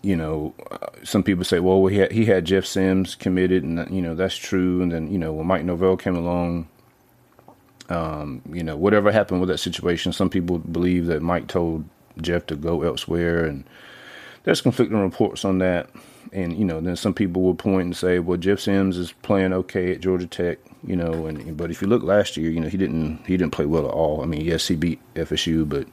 you 0.03 0.17
know, 0.17 0.55
uh, 0.71 0.87
some 1.05 1.23
people 1.23 1.45
say, 1.45 1.61
well, 1.61 1.87
he 1.87 1.99
had, 1.99 2.11
he 2.11 2.25
had 2.25 2.45
Jeff 2.45 2.67
Sims 2.67 3.15
committed, 3.15 3.63
and 3.63 3.89
you 3.95 4.03
know 4.03 4.17
that's 4.17 4.37
true. 4.37 4.83
And 4.83 4.91
then 4.91 5.13
you 5.13 5.19
know 5.19 5.33
when 5.33 5.47
Mike 5.47 5.65
Norvell 5.65 5.97
came 5.97 6.17
along, 6.17 6.67
um, 7.89 8.43
you 8.53 8.65
know 8.65 8.77
whatever 8.77 9.13
happened 9.13 9.41
with 9.41 9.49
that 9.51 9.59
situation, 9.59 10.13
some 10.13 10.29
people 10.31 10.59
believe 10.59 11.07
that 11.07 11.23
Mike 11.23 11.47
told 11.47 11.85
Jeff 12.21 12.47
to 12.47 12.57
go 12.57 12.83
elsewhere, 12.83 13.45
and 13.45 13.63
there's 14.43 14.61
conflicting 14.61 14.99
reports 14.99 15.45
on 15.45 15.59
that. 15.59 15.89
And 16.33 16.59
you 16.59 16.65
know, 16.65 16.81
then 16.81 16.97
some 16.97 17.15
people 17.15 17.43
will 17.43 17.55
point 17.55 17.87
and 17.87 17.97
say, 17.97 18.19
well, 18.19 18.39
Jeff 18.39 18.61
Sims 18.61 18.97
is 18.99 19.13
playing 19.23 19.53
okay 19.55 19.93
at 19.93 20.01
Georgia 20.01 20.27
Tech, 20.27 20.59
you 20.87 20.97
know, 20.97 21.27
and 21.27 21.57
but 21.57 21.71
if 21.71 21.83
you 21.83 21.89
look 21.89 22.03
last 22.03 22.37
year, 22.37 22.51
you 22.51 22.61
know, 22.61 22.69
he 22.69 22.77
didn't 22.79 23.25
he 23.27 23.37
didn't 23.37 23.53
play 23.53 23.67
well 23.67 23.87
at 23.87 23.93
all. 23.95 24.23
I 24.23 24.27
mean, 24.27 24.43
yes, 24.43 24.69
he 24.69 24.77
beat 24.77 25.01
FSU, 25.15 25.69
but 25.69 25.87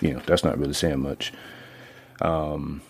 you 0.00 0.14
know 0.14 0.20
that's 0.26 0.44
not 0.44 0.58
really 0.58 0.74
saying 0.74 1.00
much. 1.00 1.32
Um, 2.22 2.82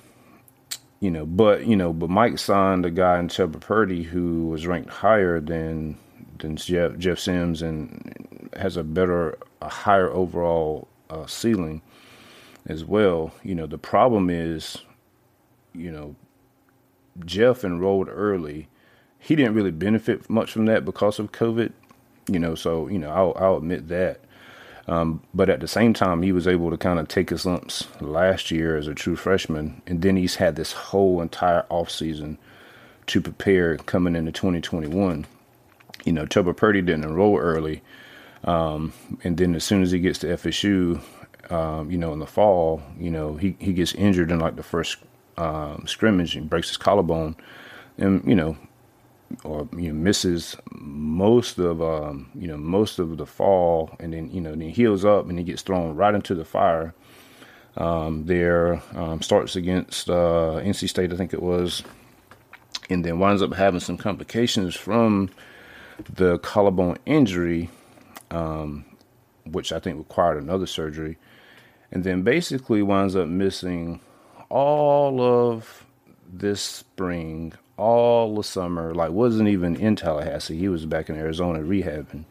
you 1.01 1.11
know, 1.11 1.27
but 1.27 1.67
you 1.67 1.77
know, 1.77 1.93
but 1.93 2.11
Mike 2.11 2.39
signed 2.39 2.87
a 2.87 2.91
guy 2.91 3.19
in 3.21 3.29
Chubba 3.29 3.61
Purdy 3.61 4.03
who 4.05 4.49
was 4.49 4.67
ranked 4.67 4.91
higher 4.91 5.41
than 5.41 5.99
than 6.39 6.57
Jeff 6.57 6.99
Jeff 6.99 7.19
Sims 7.19 7.63
and 7.63 8.51
has 8.57 8.77
a 8.77 8.85
better, 8.85 9.39
a 9.63 9.69
higher 9.69 10.11
overall 10.11 10.89
uh, 11.11 11.27
ceiling. 11.27 11.83
as 12.67 12.85
well. 12.85 13.33
You 13.43 13.55
know, 13.55 13.67
the 13.67 13.79
problem 13.79 14.31
is, 14.31 14.79
you 15.75 15.91
know, 15.91 16.17
Jeff 17.25 17.65
enrolled 17.65 18.09
early. 18.09 18.69
He 19.19 19.37
didn't 19.37 19.55
really 19.55 19.71
benefit 19.71 20.29
much 20.31 20.53
from 20.53 20.67
that 20.67 20.85
because 20.85 21.19
of 21.19 21.33
COVID. 21.33 21.73
You 22.31 22.39
know, 22.39 22.55
so 22.55 22.89
you 22.89 22.99
know, 22.99 23.11
I'll, 23.11 23.33
I'll 23.37 23.57
admit 23.57 23.89
that. 23.89 24.21
Um, 24.87 25.23
but 25.35 25.51
at 25.51 25.61
the 25.61 25.69
same 25.69 25.93
time, 25.93 26.23
he 26.23 26.33
was 26.33 26.49
able 26.49 26.71
to 26.71 26.79
kind 26.79 26.99
of 26.99 27.09
take 27.09 27.29
his 27.29 27.45
lumps 27.45 27.87
last 28.01 28.51
year 28.51 28.77
as 28.77 28.87
a 28.87 28.95
true 28.95 29.17
freshman, 29.17 29.83
and 29.87 30.01
then 30.01 30.17
he's 30.17 30.37
had 30.37 30.57
this 30.57 30.73
whole 30.73 31.21
entire 31.21 31.67
off 31.69 31.91
season 31.91 32.39
to 33.09 33.21
prepare 33.21 33.77
coming 33.77 34.17
into 34.17 34.33
2021. 34.33 35.27
You 36.05 36.13
know, 36.13 36.25
Chubba 36.25 36.57
Purdy 36.57 36.81
didn't 36.81 37.05
enroll 37.05 37.37
early, 37.37 37.83
um, 38.45 38.95
and 39.25 39.37
then 39.37 39.55
as 39.55 39.65
soon 39.65 39.83
as 39.83 39.91
he 39.91 39.99
gets 39.99 40.21
to 40.21 40.29
FSU, 40.29 41.03
um, 41.51 41.91
you 41.91 41.99
know, 41.99 42.15
in 42.15 42.19
the 42.19 42.27
fall, 42.27 42.83
you 42.99 43.11
know, 43.11 43.37
he 43.37 43.57
he 43.59 43.75
gets 43.75 43.95
injured 43.95 44.31
in 44.31 44.39
like 44.39 44.57
the 44.57 44.63
first 44.63 44.97
um, 45.39 45.87
scrimmage 45.87 46.37
and 46.37 46.51
breaks 46.51 46.69
his 46.69 46.77
collarbone, 46.77 47.37
and 47.97 48.23
you 48.27 48.35
know, 48.35 48.57
or 49.45 49.69
you 49.73 49.89
know, 49.89 49.95
misses 49.95 50.57
most 50.73 51.59
of 51.59 51.81
um, 51.81 52.31
you 52.35 52.49
know 52.49 52.57
most 52.57 52.99
of 52.99 53.17
the 53.17 53.27
fall, 53.27 53.97
and 54.01 54.13
then 54.13 54.31
you 54.31 54.41
know 54.41 54.51
then 54.51 54.69
heals 54.69 55.05
up 55.05 55.29
and 55.29 55.39
he 55.39 55.45
gets 55.45 55.63
thrown 55.63 55.95
right 55.95 56.15
into 56.15 56.35
the 56.35 56.45
fire. 56.45 56.95
Um, 57.77 58.27
there 58.27 58.83
um, 58.97 59.23
starts 59.23 59.55
against 59.55 60.11
uh, 60.11 60.61
NC 60.61 60.89
State, 60.89 61.13
I 61.13 61.17
think 61.17 61.33
it 61.33 61.43
was, 61.43 61.85
and 62.91 63.05
then 63.05 63.21
winds 63.21 63.41
up 63.41 63.55
having 63.55 63.79
some 63.79 63.97
complications 63.97 64.75
from 64.75 65.31
the 66.13 66.39
collarbone 66.41 66.99
injury, 67.07 67.71
um, 68.33 68.85
which 69.45 69.71
I 69.71 69.79
think 69.79 69.99
required 69.99 70.43
another 70.43 70.67
surgery, 70.67 71.19
and 71.93 72.03
then 72.03 72.23
basically 72.23 72.83
winds 72.83 73.15
up 73.15 73.29
missing 73.29 74.01
all 74.51 75.21
of 75.21 75.87
this 76.33 76.61
spring, 76.61 77.53
all 77.77 78.35
the 78.35 78.45
summer, 78.45 78.95
like 78.95 79.11
wasn't 79.11 79.49
even 79.49 79.77
in 79.77 79.97
Tallahassee. 79.97 80.59
He 80.59 80.69
was 80.69 80.87
back 80.87 81.09
in 81.09 81.17
Arizona 81.17 81.61
rehabbing. 81.61 82.25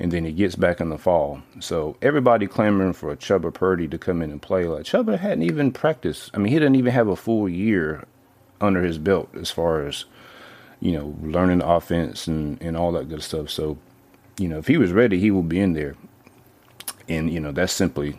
And 0.00 0.12
then 0.12 0.24
he 0.24 0.30
gets 0.30 0.54
back 0.54 0.80
in 0.80 0.90
the 0.90 0.98
fall. 0.98 1.42
So 1.58 1.96
everybody 2.00 2.46
clamoring 2.46 2.92
for 2.92 3.10
a 3.10 3.16
Chubba 3.16 3.52
Purdy 3.52 3.88
to 3.88 3.98
come 3.98 4.22
in 4.22 4.30
and 4.30 4.40
play. 4.40 4.64
Like 4.64 4.84
Chubba 4.84 5.18
hadn't 5.18 5.42
even 5.42 5.72
practiced. 5.72 6.30
I 6.34 6.38
mean, 6.38 6.52
he 6.52 6.58
didn't 6.58 6.76
even 6.76 6.92
have 6.92 7.08
a 7.08 7.16
full 7.16 7.48
year 7.48 8.04
under 8.60 8.82
his 8.82 8.98
belt 8.98 9.28
as 9.34 9.50
far 9.50 9.86
as, 9.86 10.04
you 10.80 10.92
know, 10.92 11.16
learning 11.20 11.62
offense 11.62 12.28
and, 12.28 12.62
and 12.62 12.76
all 12.76 12.92
that 12.92 13.08
good 13.08 13.24
stuff. 13.24 13.50
So, 13.50 13.76
you 14.38 14.46
know, 14.46 14.58
if 14.58 14.68
he 14.68 14.76
was 14.76 14.92
ready, 14.92 15.18
he 15.18 15.32
would 15.32 15.48
be 15.48 15.58
in 15.58 15.72
there. 15.72 15.96
And, 17.08 17.28
you 17.32 17.40
know, 17.40 17.50
that's 17.50 17.72
simply 17.72 18.16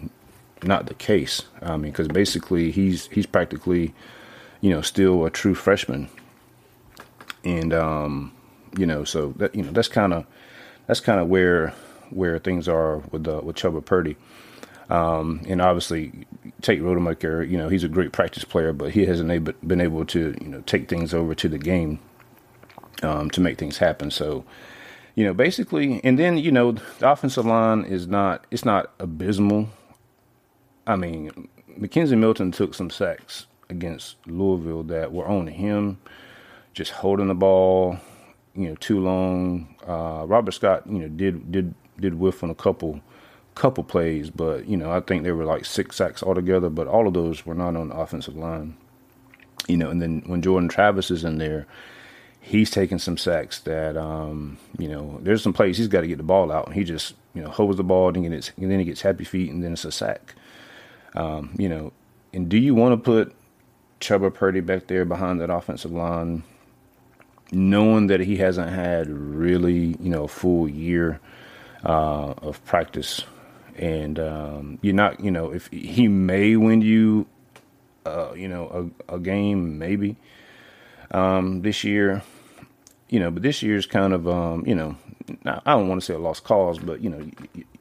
not 0.63 0.87
the 0.87 0.93
case. 0.93 1.43
I 1.61 1.77
mean, 1.77 1.91
because 1.91 2.07
basically 2.07 2.71
he's 2.71 3.07
he's 3.07 3.25
practically, 3.25 3.93
you 4.61 4.69
know, 4.69 4.81
still 4.81 5.25
a 5.25 5.29
true 5.29 5.55
freshman, 5.55 6.09
and 7.43 7.73
um, 7.73 8.33
you 8.77 8.85
know, 8.85 9.03
so 9.03 9.33
that 9.37 9.55
you 9.55 9.63
know 9.63 9.71
that's 9.71 9.87
kind 9.87 10.13
of 10.13 10.25
that's 10.87 10.99
kind 10.99 11.19
of 11.19 11.27
where 11.27 11.73
where 12.09 12.39
things 12.39 12.67
are 12.67 12.97
with 13.11 13.27
uh, 13.27 13.41
with 13.43 13.55
Chubba 13.55 13.83
Purdy. 13.83 14.15
Um, 14.89 15.41
and 15.47 15.61
obviously, 15.61 16.11
Tate 16.61 16.81
Rodemaker, 16.81 17.47
you 17.47 17.57
know, 17.57 17.69
he's 17.69 17.83
a 17.83 17.87
great 17.87 18.11
practice 18.11 18.43
player, 18.43 18.73
but 18.73 18.91
he 18.91 19.05
hasn't 19.05 19.29
able, 19.29 19.53
been 19.65 19.81
able 19.81 20.03
to, 20.05 20.35
you 20.41 20.47
know, 20.47 20.61
take 20.61 20.89
things 20.89 21.13
over 21.13 21.35
to 21.35 21.47
the 21.47 21.59
game 21.59 21.99
um, 23.03 23.29
to 23.29 23.39
make 23.39 23.59
things 23.59 23.77
happen. 23.77 24.09
So, 24.09 24.45
you 25.13 25.23
know, 25.25 25.33
basically, 25.33 26.01
and 26.03 26.17
then 26.17 26.39
you 26.39 26.51
know, 26.51 26.71
the 26.71 27.11
offensive 27.11 27.45
line 27.45 27.83
is 27.83 28.07
not 28.07 28.45
it's 28.49 28.65
not 28.65 28.91
abysmal 28.99 29.69
I 30.89 30.95
mean, 30.95 31.47
McKenzie 31.79 32.17
Milton 32.17 32.51
took 32.51 32.73
some 32.73 32.89
sacks 32.89 33.45
against 33.69 34.15
Louisville 34.25 34.81
that 34.85 35.13
were 35.13 35.27
on 35.27 35.45
him, 35.45 35.99
just 36.73 36.91
holding 36.91 37.27
the 37.27 37.35
ball, 37.35 37.99
you 38.55 38.69
know, 38.69 38.75
too 38.75 38.99
long. 38.99 39.75
Uh, 39.87 40.25
Robert 40.25 40.51
Scott, 40.51 40.87
you 40.87 40.97
know, 40.97 41.07
did 41.07 41.51
did 41.51 41.75
did 41.99 42.15
whiff 42.15 42.43
on 42.43 42.49
a 42.49 42.55
couple 42.55 43.01
couple 43.53 43.83
plays, 43.83 44.31
but 44.31 44.65
you 44.67 44.77
know, 44.77 44.91
I 44.91 44.99
think 45.01 45.21
there 45.21 45.35
were 45.35 45.45
like 45.45 45.63
six 45.63 45.95
sacks 45.95 46.23
altogether, 46.23 46.71
but 46.71 46.87
all 46.87 47.07
of 47.07 47.13
those 47.13 47.45
were 47.45 47.53
not 47.53 47.75
on 47.75 47.89
the 47.89 47.95
offensive 47.95 48.35
line. 48.35 48.75
You 49.67 49.77
know, 49.77 49.91
and 49.91 50.01
then 50.01 50.23
when 50.25 50.41
Jordan 50.41 50.69
Travis 50.69 51.11
is 51.11 51.23
in 51.23 51.37
there, 51.37 51.67
he's 52.41 52.71
taking 52.71 52.97
some 52.97 53.15
sacks 53.15 53.59
that 53.59 53.95
um, 53.95 54.57
you 54.79 54.89
know, 54.89 55.19
there's 55.21 55.43
some 55.43 55.53
plays 55.53 55.77
he's 55.77 55.87
got 55.87 56.01
to 56.01 56.07
get 56.07 56.17
the 56.17 56.23
ball 56.23 56.51
out 56.51 56.65
and 56.65 56.75
he 56.75 56.83
just, 56.83 57.13
you 57.35 57.43
know, 57.43 57.49
holds 57.49 57.77
the 57.77 57.83
ball 57.83 58.07
and, 58.07 58.27
gets, 58.27 58.51
and 58.57 58.71
then 58.71 58.79
he 58.79 58.85
gets 58.85 59.01
happy 59.01 59.23
feet 59.23 59.51
and 59.51 59.63
then 59.63 59.73
it's 59.73 59.85
a 59.85 59.91
sack. 59.91 60.33
Um, 61.15 61.55
you 61.57 61.69
know, 61.69 61.91
and 62.33 62.49
do 62.49 62.57
you 62.57 62.75
want 62.75 62.93
to 62.93 62.97
put 62.97 63.35
Chubba 63.99 64.33
Purdy 64.33 64.59
back 64.61 64.87
there 64.87 65.05
behind 65.05 65.41
that 65.41 65.49
offensive 65.49 65.91
line, 65.91 66.43
knowing 67.51 68.07
that 68.07 68.19
he 68.19 68.37
hasn't 68.37 68.69
had 68.69 69.09
really, 69.09 69.95
you 69.99 70.09
know, 70.09 70.25
a 70.25 70.27
full 70.27 70.69
year 70.69 71.19
uh, 71.83 72.33
of 72.41 72.63
practice, 72.65 73.23
and 73.75 74.19
um, 74.19 74.79
you're 74.81 74.93
not, 74.93 75.19
you 75.19 75.31
know, 75.31 75.51
if 75.51 75.67
he 75.67 76.07
may 76.07 76.55
win 76.55 76.81
you, 76.81 77.25
uh, 78.05 78.33
you 78.35 78.47
know, 78.47 78.91
a, 79.09 79.15
a 79.15 79.19
game 79.19 79.77
maybe 79.79 80.15
um, 81.11 81.61
this 81.61 81.83
year, 81.83 82.21
you 83.09 83.19
know, 83.19 83.31
but 83.31 83.41
this 83.41 83.63
year's 83.63 83.85
kind 83.85 84.13
of, 84.13 84.27
um, 84.27 84.65
you 84.65 84.75
know, 84.75 84.95
I 85.45 85.71
don't 85.71 85.87
want 85.87 86.01
to 86.01 86.05
say 86.05 86.13
a 86.13 86.19
lost 86.19 86.43
cause, 86.43 86.79
but 86.79 87.01
you 87.01 87.09
know, 87.09 87.29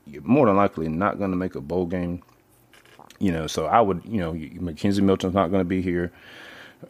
you're 0.06 0.23
more 0.23 0.47
than 0.47 0.56
likely 0.56 0.88
not 0.88 1.18
going 1.18 1.30
to 1.30 1.37
make 1.37 1.54
a 1.54 1.61
bowl 1.61 1.87
game 1.87 2.23
you 3.19 3.33
know, 3.33 3.47
so 3.47 3.67
I 3.67 3.81
would, 3.81 4.03
you 4.05 4.21
know, 4.21 4.33
McKenzie 4.33 5.03
Milton's 5.03 5.35
not 5.35 5.51
going 5.51 5.61
to 5.61 5.69
be 5.69 5.83
here. 5.83 6.13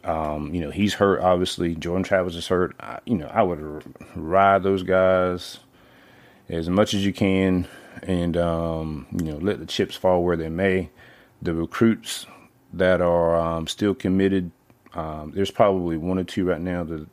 Um, 0.03 0.53
you 0.53 0.61
know, 0.61 0.69
he's 0.69 0.93
hurt, 0.93 1.21
obviously. 1.21 1.75
Jordan 1.75 2.03
Travis 2.03 2.35
is 2.35 2.47
hurt. 2.47 2.75
I, 2.79 2.99
you 3.05 3.17
know, 3.17 3.27
I 3.27 3.41
would 3.41 3.83
ride 4.15 4.63
those 4.63 4.83
guys 4.83 5.59
as 6.47 6.69
much 6.69 6.93
as 6.93 7.05
you 7.05 7.13
can 7.13 7.67
and, 8.03 8.37
um, 8.37 9.07
you 9.11 9.25
know, 9.31 9.37
let 9.37 9.59
the 9.59 9.65
chips 9.65 9.95
fall 9.95 10.23
where 10.23 10.37
they 10.37 10.49
may. 10.49 10.89
The 11.41 11.53
recruits 11.53 12.27
that 12.73 13.01
are 13.01 13.35
um, 13.35 13.65
still 13.67 13.95
committed, 13.95 14.51
um, 14.93 15.31
there's 15.33 15.51
probably 15.51 15.97
one 15.97 16.19
or 16.19 16.23
two 16.23 16.45
right 16.45 16.61
now 16.61 16.83
that 16.83 17.07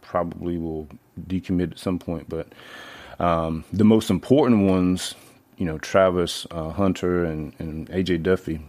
probably 0.00 0.58
will 0.58 0.88
decommit 1.28 1.72
at 1.72 1.78
some 1.78 1.98
point. 1.98 2.28
But 2.28 2.48
um, 3.20 3.64
the 3.72 3.84
most 3.84 4.10
important 4.10 4.68
ones 4.68 5.14
you 5.56 5.66
know 5.66 5.78
Travis 5.78 6.46
uh, 6.50 6.70
Hunter 6.70 7.24
and, 7.24 7.52
and 7.58 7.88
AJ 7.90 8.22
Duffy, 8.22 8.60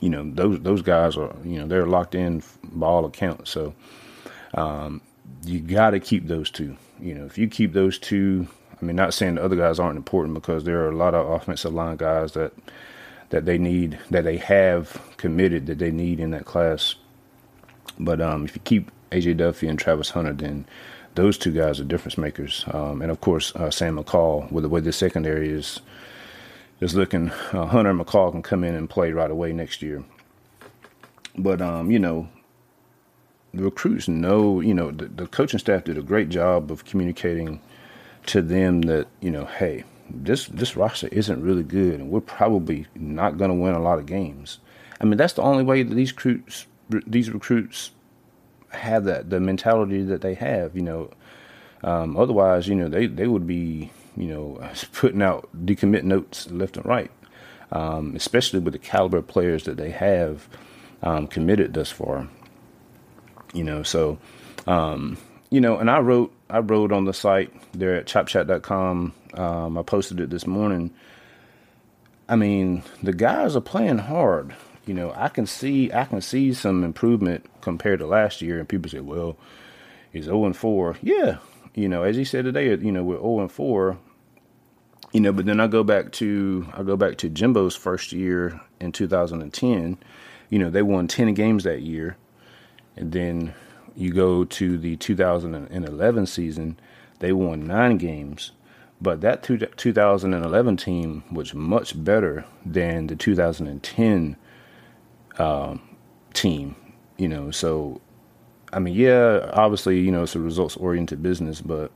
you 0.00 0.10
know 0.10 0.30
those 0.34 0.60
those 0.60 0.82
guys 0.82 1.16
are 1.16 1.34
you 1.44 1.58
know 1.58 1.66
they're 1.66 1.86
locked 1.86 2.14
in 2.14 2.42
by 2.64 2.86
all 2.86 3.04
accounts. 3.04 3.50
So 3.50 3.74
um, 4.54 5.00
you 5.44 5.60
got 5.60 5.90
to 5.90 6.00
keep 6.00 6.26
those 6.26 6.50
two. 6.50 6.76
You 7.00 7.14
know 7.14 7.24
if 7.26 7.38
you 7.38 7.48
keep 7.48 7.72
those 7.72 7.98
two, 7.98 8.48
I 8.80 8.84
mean 8.84 8.96
not 8.96 9.14
saying 9.14 9.36
the 9.36 9.44
other 9.44 9.56
guys 9.56 9.78
aren't 9.78 9.96
important 9.96 10.34
because 10.34 10.64
there 10.64 10.80
are 10.82 10.90
a 10.90 10.96
lot 10.96 11.14
of 11.14 11.28
offensive 11.30 11.74
line 11.74 11.96
guys 11.96 12.32
that 12.32 12.52
that 13.30 13.44
they 13.44 13.58
need 13.58 13.98
that 14.10 14.24
they 14.24 14.36
have 14.36 15.00
committed 15.16 15.66
that 15.66 15.78
they 15.78 15.90
need 15.90 16.20
in 16.20 16.30
that 16.30 16.44
class. 16.44 16.94
But 17.98 18.20
um, 18.20 18.44
if 18.44 18.54
you 18.54 18.62
keep 18.64 18.90
AJ 19.10 19.38
Duffy 19.38 19.68
and 19.68 19.78
Travis 19.78 20.10
Hunter, 20.10 20.32
then 20.32 20.64
those 21.14 21.36
two 21.36 21.52
guys 21.52 21.80
are 21.80 21.84
difference 21.84 22.18
makers. 22.18 22.64
Um, 22.72 23.02
and 23.02 23.10
of 23.10 23.20
course, 23.20 23.54
uh, 23.56 23.70
Sam 23.70 23.98
McCall, 23.98 24.50
with 24.50 24.62
the 24.62 24.68
way 24.68 24.80
the 24.80 24.92
secondary 24.92 25.50
is 25.50 25.80
is 26.80 26.94
looking, 26.96 27.30
uh, 27.52 27.66
Hunter 27.66 27.94
McCall 27.94 28.32
can 28.32 28.42
come 28.42 28.64
in 28.64 28.74
and 28.74 28.90
play 28.90 29.12
right 29.12 29.30
away 29.30 29.52
next 29.52 29.82
year. 29.82 30.02
But 31.36 31.62
um, 31.62 31.90
you 31.90 31.98
know, 31.98 32.28
the 33.54 33.64
recruits 33.64 34.08
know, 34.08 34.60
you 34.60 34.74
know, 34.74 34.90
the, 34.90 35.06
the 35.06 35.26
coaching 35.26 35.58
staff 35.58 35.84
did 35.84 35.98
a 35.98 36.02
great 36.02 36.28
job 36.28 36.70
of 36.70 36.84
communicating 36.84 37.60
to 38.26 38.42
them 38.42 38.82
that 38.82 39.08
you 39.20 39.30
know, 39.30 39.44
hey, 39.44 39.84
this 40.10 40.46
this 40.46 40.76
roster 40.76 41.08
isn't 41.08 41.42
really 41.42 41.62
good, 41.62 42.00
and 42.00 42.10
we're 42.10 42.20
probably 42.20 42.86
not 42.94 43.38
going 43.38 43.50
to 43.50 43.54
win 43.54 43.74
a 43.74 43.82
lot 43.82 43.98
of 43.98 44.06
games. 44.06 44.58
I 45.00 45.04
mean, 45.04 45.16
that's 45.16 45.34
the 45.34 45.42
only 45.42 45.64
way 45.64 45.82
that 45.82 45.94
these 45.94 46.12
recruits 46.12 46.66
these 47.06 47.30
recruits 47.30 47.90
have 48.72 49.04
that 49.04 49.30
the 49.30 49.40
mentality 49.40 50.02
that 50.02 50.20
they 50.20 50.34
have. 50.34 50.74
You 50.76 50.82
know, 50.82 51.10
um, 51.84 52.16
otherwise, 52.16 52.68
you 52.68 52.74
know, 52.74 52.88
they 52.88 53.06
they 53.06 53.26
would 53.26 53.46
be 53.46 53.90
you 54.16 54.28
know 54.28 54.70
putting 54.92 55.22
out 55.22 55.48
decommit 55.64 56.04
notes 56.04 56.50
left 56.50 56.76
and 56.76 56.86
right, 56.86 57.10
um, 57.70 58.14
especially 58.16 58.60
with 58.60 58.72
the 58.72 58.78
caliber 58.78 59.18
of 59.18 59.28
players 59.28 59.64
that 59.64 59.76
they 59.76 59.90
have 59.90 60.48
um, 61.02 61.26
committed 61.26 61.74
thus 61.74 61.90
far. 61.90 62.28
You 63.52 63.64
know, 63.64 63.82
so 63.82 64.18
um, 64.66 65.18
you 65.50 65.60
know, 65.60 65.78
and 65.78 65.90
I 65.90 66.00
wrote 66.00 66.32
I 66.48 66.58
wrote 66.58 66.92
on 66.92 67.04
the 67.04 67.14
site 67.14 67.52
there 67.72 67.94
at 67.94 68.06
chopchat.com. 68.06 69.12
Um, 69.34 69.78
I 69.78 69.82
posted 69.82 70.20
it 70.20 70.30
this 70.30 70.46
morning. 70.46 70.90
I 72.28 72.36
mean, 72.36 72.82
the 73.02 73.12
guys 73.12 73.56
are 73.56 73.60
playing 73.60 73.98
hard 73.98 74.54
you 74.86 74.94
know, 74.94 75.12
I 75.16 75.28
can 75.28 75.46
see 75.46 75.92
I 75.92 76.04
can 76.04 76.20
see 76.20 76.52
some 76.54 76.84
improvement 76.84 77.46
compared 77.60 78.00
to 78.00 78.06
last 78.06 78.42
year. 78.42 78.58
And 78.58 78.68
people 78.68 78.90
say, 78.90 79.00
well, 79.00 79.36
he's 80.12 80.24
0 80.24 80.46
and 80.46 80.56
4. 80.56 80.96
Yeah, 81.02 81.38
you 81.74 81.88
know, 81.88 82.02
as 82.02 82.16
he 82.16 82.24
said 82.24 82.44
today, 82.44 82.68
you 82.68 82.92
know, 82.92 83.04
we're 83.04 83.16
0 83.16 83.40
and 83.40 83.52
4. 83.52 83.98
you 85.12 85.20
know, 85.20 85.32
but 85.32 85.46
then 85.46 85.60
I 85.60 85.66
go 85.66 85.84
back 85.84 86.12
to 86.12 86.66
I 86.74 86.82
go 86.82 86.96
back 86.96 87.18
to 87.18 87.28
Jimbo's 87.28 87.76
first 87.76 88.12
year 88.12 88.60
in 88.80 88.92
2010. 88.92 89.98
You 90.50 90.58
know, 90.58 90.70
they 90.70 90.82
won 90.82 91.08
10 91.08 91.34
games 91.34 91.64
that 91.64 91.82
year, 91.82 92.16
and 92.96 93.12
then 93.12 93.54
you 93.94 94.12
go 94.12 94.44
to 94.44 94.78
the 94.78 94.96
2011 94.96 96.26
season, 96.26 96.78
they 97.20 97.32
won 97.32 97.66
nine 97.66 97.98
games. 97.98 98.52
But 99.00 99.20
that 99.22 99.42
2011 99.42 100.76
team 100.76 101.24
was 101.30 101.54
much 101.54 102.02
better 102.02 102.44
than 102.64 103.08
the 103.08 103.16
2010 103.16 104.36
um, 105.38 105.80
team. 106.34 106.76
You 107.18 107.28
know, 107.28 107.50
so 107.50 108.00
I 108.72 108.78
mean, 108.78 108.94
yeah, 108.94 109.50
obviously, 109.52 110.00
you 110.00 110.10
know, 110.10 110.22
it's 110.22 110.34
a 110.34 110.40
results 110.40 110.76
oriented 110.76 111.22
business, 111.22 111.60
but 111.60 111.92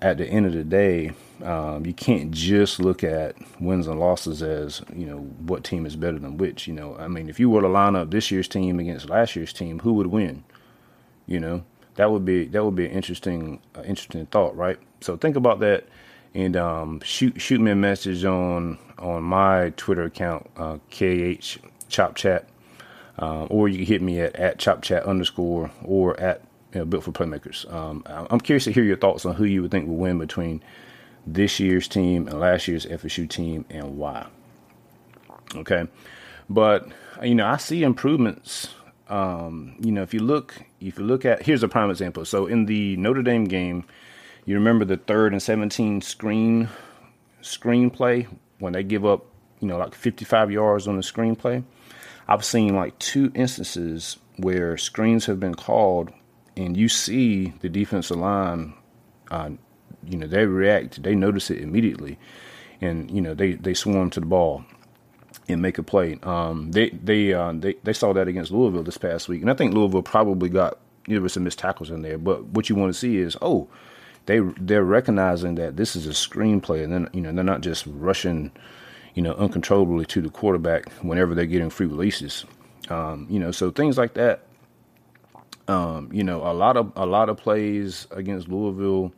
at 0.00 0.18
the 0.18 0.26
end 0.26 0.46
of 0.46 0.52
the 0.52 0.64
day, 0.64 1.12
um, 1.44 1.84
you 1.86 1.92
can't 1.92 2.30
just 2.30 2.80
look 2.80 3.04
at 3.04 3.36
wins 3.60 3.86
and 3.86 4.00
losses 4.00 4.42
as 4.42 4.82
you 4.94 5.06
know 5.06 5.18
what 5.18 5.64
team 5.64 5.86
is 5.86 5.96
better 5.96 6.18
than 6.18 6.38
which. 6.38 6.66
You 6.66 6.74
know, 6.74 6.96
I 6.96 7.08
mean, 7.08 7.28
if 7.28 7.38
you 7.38 7.50
were 7.50 7.60
to 7.60 7.68
line 7.68 7.96
up 7.96 8.10
this 8.10 8.30
year's 8.30 8.48
team 8.48 8.80
against 8.80 9.08
last 9.08 9.36
year's 9.36 9.52
team, 9.52 9.80
who 9.80 9.92
would 9.94 10.08
win? 10.08 10.44
You 11.26 11.40
know, 11.40 11.64
that 11.96 12.10
would 12.10 12.24
be 12.24 12.46
that 12.46 12.64
would 12.64 12.76
be 12.76 12.86
an 12.86 12.92
interesting 12.92 13.60
uh, 13.76 13.82
interesting 13.82 14.26
thought, 14.26 14.56
right? 14.56 14.78
So 15.00 15.16
think 15.16 15.36
about 15.36 15.60
that 15.60 15.86
and 16.34 16.56
um, 16.56 17.00
shoot 17.00 17.40
shoot 17.40 17.60
me 17.60 17.70
a 17.72 17.76
message 17.76 18.24
on 18.24 18.78
on 18.98 19.22
my 19.22 19.72
Twitter 19.76 20.04
account, 20.04 20.48
uh, 20.56 20.78
KH 20.90 21.58
Chop 21.92 22.16
Chat, 22.16 22.48
uh, 23.20 23.44
or 23.44 23.68
you 23.68 23.76
can 23.78 23.86
hit 23.86 24.02
me 24.02 24.20
at 24.20 24.34
at 24.36 24.58
Chop 24.58 24.82
Chat 24.82 25.04
underscore 25.04 25.70
or 25.84 26.18
at 26.18 26.42
you 26.72 26.80
know, 26.80 26.84
Built 26.86 27.04
for 27.04 27.12
Playmakers. 27.12 27.70
Um, 27.72 28.02
I'm 28.06 28.40
curious 28.40 28.64
to 28.64 28.72
hear 28.72 28.82
your 28.82 28.96
thoughts 28.96 29.24
on 29.24 29.34
who 29.36 29.44
you 29.44 29.62
would 29.62 29.70
think 29.70 29.86
will 29.86 29.96
win 29.96 30.18
between 30.18 30.62
this 31.26 31.60
year's 31.60 31.86
team 31.86 32.26
and 32.26 32.40
last 32.40 32.66
year's 32.66 32.86
FSU 32.86 33.28
team 33.28 33.64
and 33.70 33.96
why. 33.96 34.26
Okay, 35.54 35.86
but 36.48 36.88
you 37.22 37.34
know 37.34 37.46
I 37.46 37.58
see 37.58 37.82
improvements. 37.82 38.68
Um, 39.08 39.76
you 39.78 39.92
know 39.92 40.02
if 40.02 40.14
you 40.14 40.20
look 40.20 40.54
if 40.80 40.98
you 40.98 41.04
look 41.04 41.24
at 41.24 41.42
here's 41.42 41.62
a 41.62 41.68
prime 41.68 41.90
example. 41.90 42.24
So 42.24 42.46
in 42.46 42.66
the 42.66 42.96
Notre 42.96 43.22
Dame 43.22 43.44
game, 43.44 43.84
you 44.46 44.54
remember 44.54 44.84
the 44.84 44.96
third 44.96 45.32
and 45.32 45.42
17 45.42 46.00
screen 46.00 46.68
screenplay 47.42 48.26
when 48.58 48.72
they 48.72 48.82
give 48.82 49.04
up 49.04 49.26
you 49.62 49.68
know 49.68 49.78
like 49.78 49.94
55 49.94 50.50
yards 50.50 50.86
on 50.86 50.96
the 50.96 51.02
screenplay. 51.02 51.64
I've 52.28 52.44
seen 52.44 52.76
like 52.76 52.98
two 52.98 53.32
instances 53.34 54.18
where 54.36 54.76
screens 54.76 55.26
have 55.26 55.40
been 55.40 55.54
called 55.54 56.12
and 56.56 56.76
you 56.76 56.88
see 56.88 57.54
the 57.60 57.68
defensive 57.68 58.18
line, 58.18 58.74
uh, 59.30 59.50
you 60.04 60.18
know, 60.18 60.26
they 60.26 60.44
react, 60.46 61.02
they 61.02 61.14
notice 61.14 61.50
it 61.50 61.58
immediately, 61.58 62.18
and 62.80 63.10
you 63.10 63.20
know 63.20 63.34
they 63.34 63.54
they 63.54 63.74
swarm 63.74 64.10
to 64.10 64.20
the 64.20 64.26
ball 64.26 64.64
and 65.48 65.62
make 65.62 65.78
a 65.78 65.82
play. 65.82 66.18
Um, 66.22 66.72
they 66.72 66.90
they 66.90 67.32
uh, 67.32 67.52
they 67.54 67.74
they 67.84 67.92
saw 67.92 68.12
that 68.12 68.28
against 68.28 68.50
Louisville 68.50 68.82
this 68.82 68.98
past 68.98 69.28
week, 69.28 69.40
and 69.40 69.50
I 69.50 69.54
think 69.54 69.74
Louisville 69.74 70.02
probably 70.02 70.48
got 70.48 70.78
there 71.06 71.20
were 71.20 71.28
some 71.28 71.44
missed 71.44 71.58
tackles 71.58 71.90
in 71.90 72.02
there. 72.02 72.18
But 72.18 72.44
what 72.46 72.68
you 72.68 72.76
want 72.76 72.92
to 72.92 72.98
see 72.98 73.18
is 73.18 73.36
oh, 73.40 73.68
they 74.26 74.40
they're 74.60 74.84
recognizing 74.84 75.54
that 75.56 75.76
this 75.76 75.96
is 75.96 76.06
a 76.06 76.10
screenplay, 76.10 76.84
and 76.84 76.92
then 76.92 77.08
you 77.12 77.20
know 77.20 77.32
they're 77.32 77.44
not 77.44 77.60
just 77.60 77.86
rushing, 77.86 78.52
you 79.14 79.22
know, 79.22 79.34
uncontrollably 79.34 80.06
to 80.06 80.22
the 80.22 80.30
quarterback 80.30 80.90
whenever 81.02 81.34
they're 81.34 81.46
getting 81.46 81.70
free 81.70 81.86
releases. 81.86 82.44
Um, 82.88 83.26
you 83.30 83.38
know, 83.38 83.50
so 83.50 83.70
things 83.70 83.96
like 83.96 84.14
that 84.14 84.42
um, 85.68 86.08
you 86.12 86.24
know, 86.24 86.42
a 86.42 86.52
lot 86.52 86.76
of 86.76 86.92
a 86.96 87.06
lot 87.06 87.28
of 87.28 87.36
plays 87.36 88.06
against 88.10 88.48
Louisville. 88.48 89.12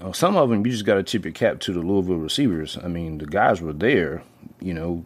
Uh, 0.00 0.12
some 0.12 0.36
of 0.36 0.48
them 0.48 0.64
you 0.64 0.72
just 0.72 0.86
got 0.86 0.94
to 0.94 1.02
tip 1.02 1.24
your 1.24 1.32
cap 1.32 1.60
to 1.60 1.72
the 1.72 1.80
Louisville 1.80 2.16
receivers. 2.16 2.78
I 2.82 2.88
mean, 2.88 3.18
the 3.18 3.26
guys 3.26 3.60
were 3.60 3.72
there, 3.72 4.22
you 4.60 4.74
know, 4.74 5.04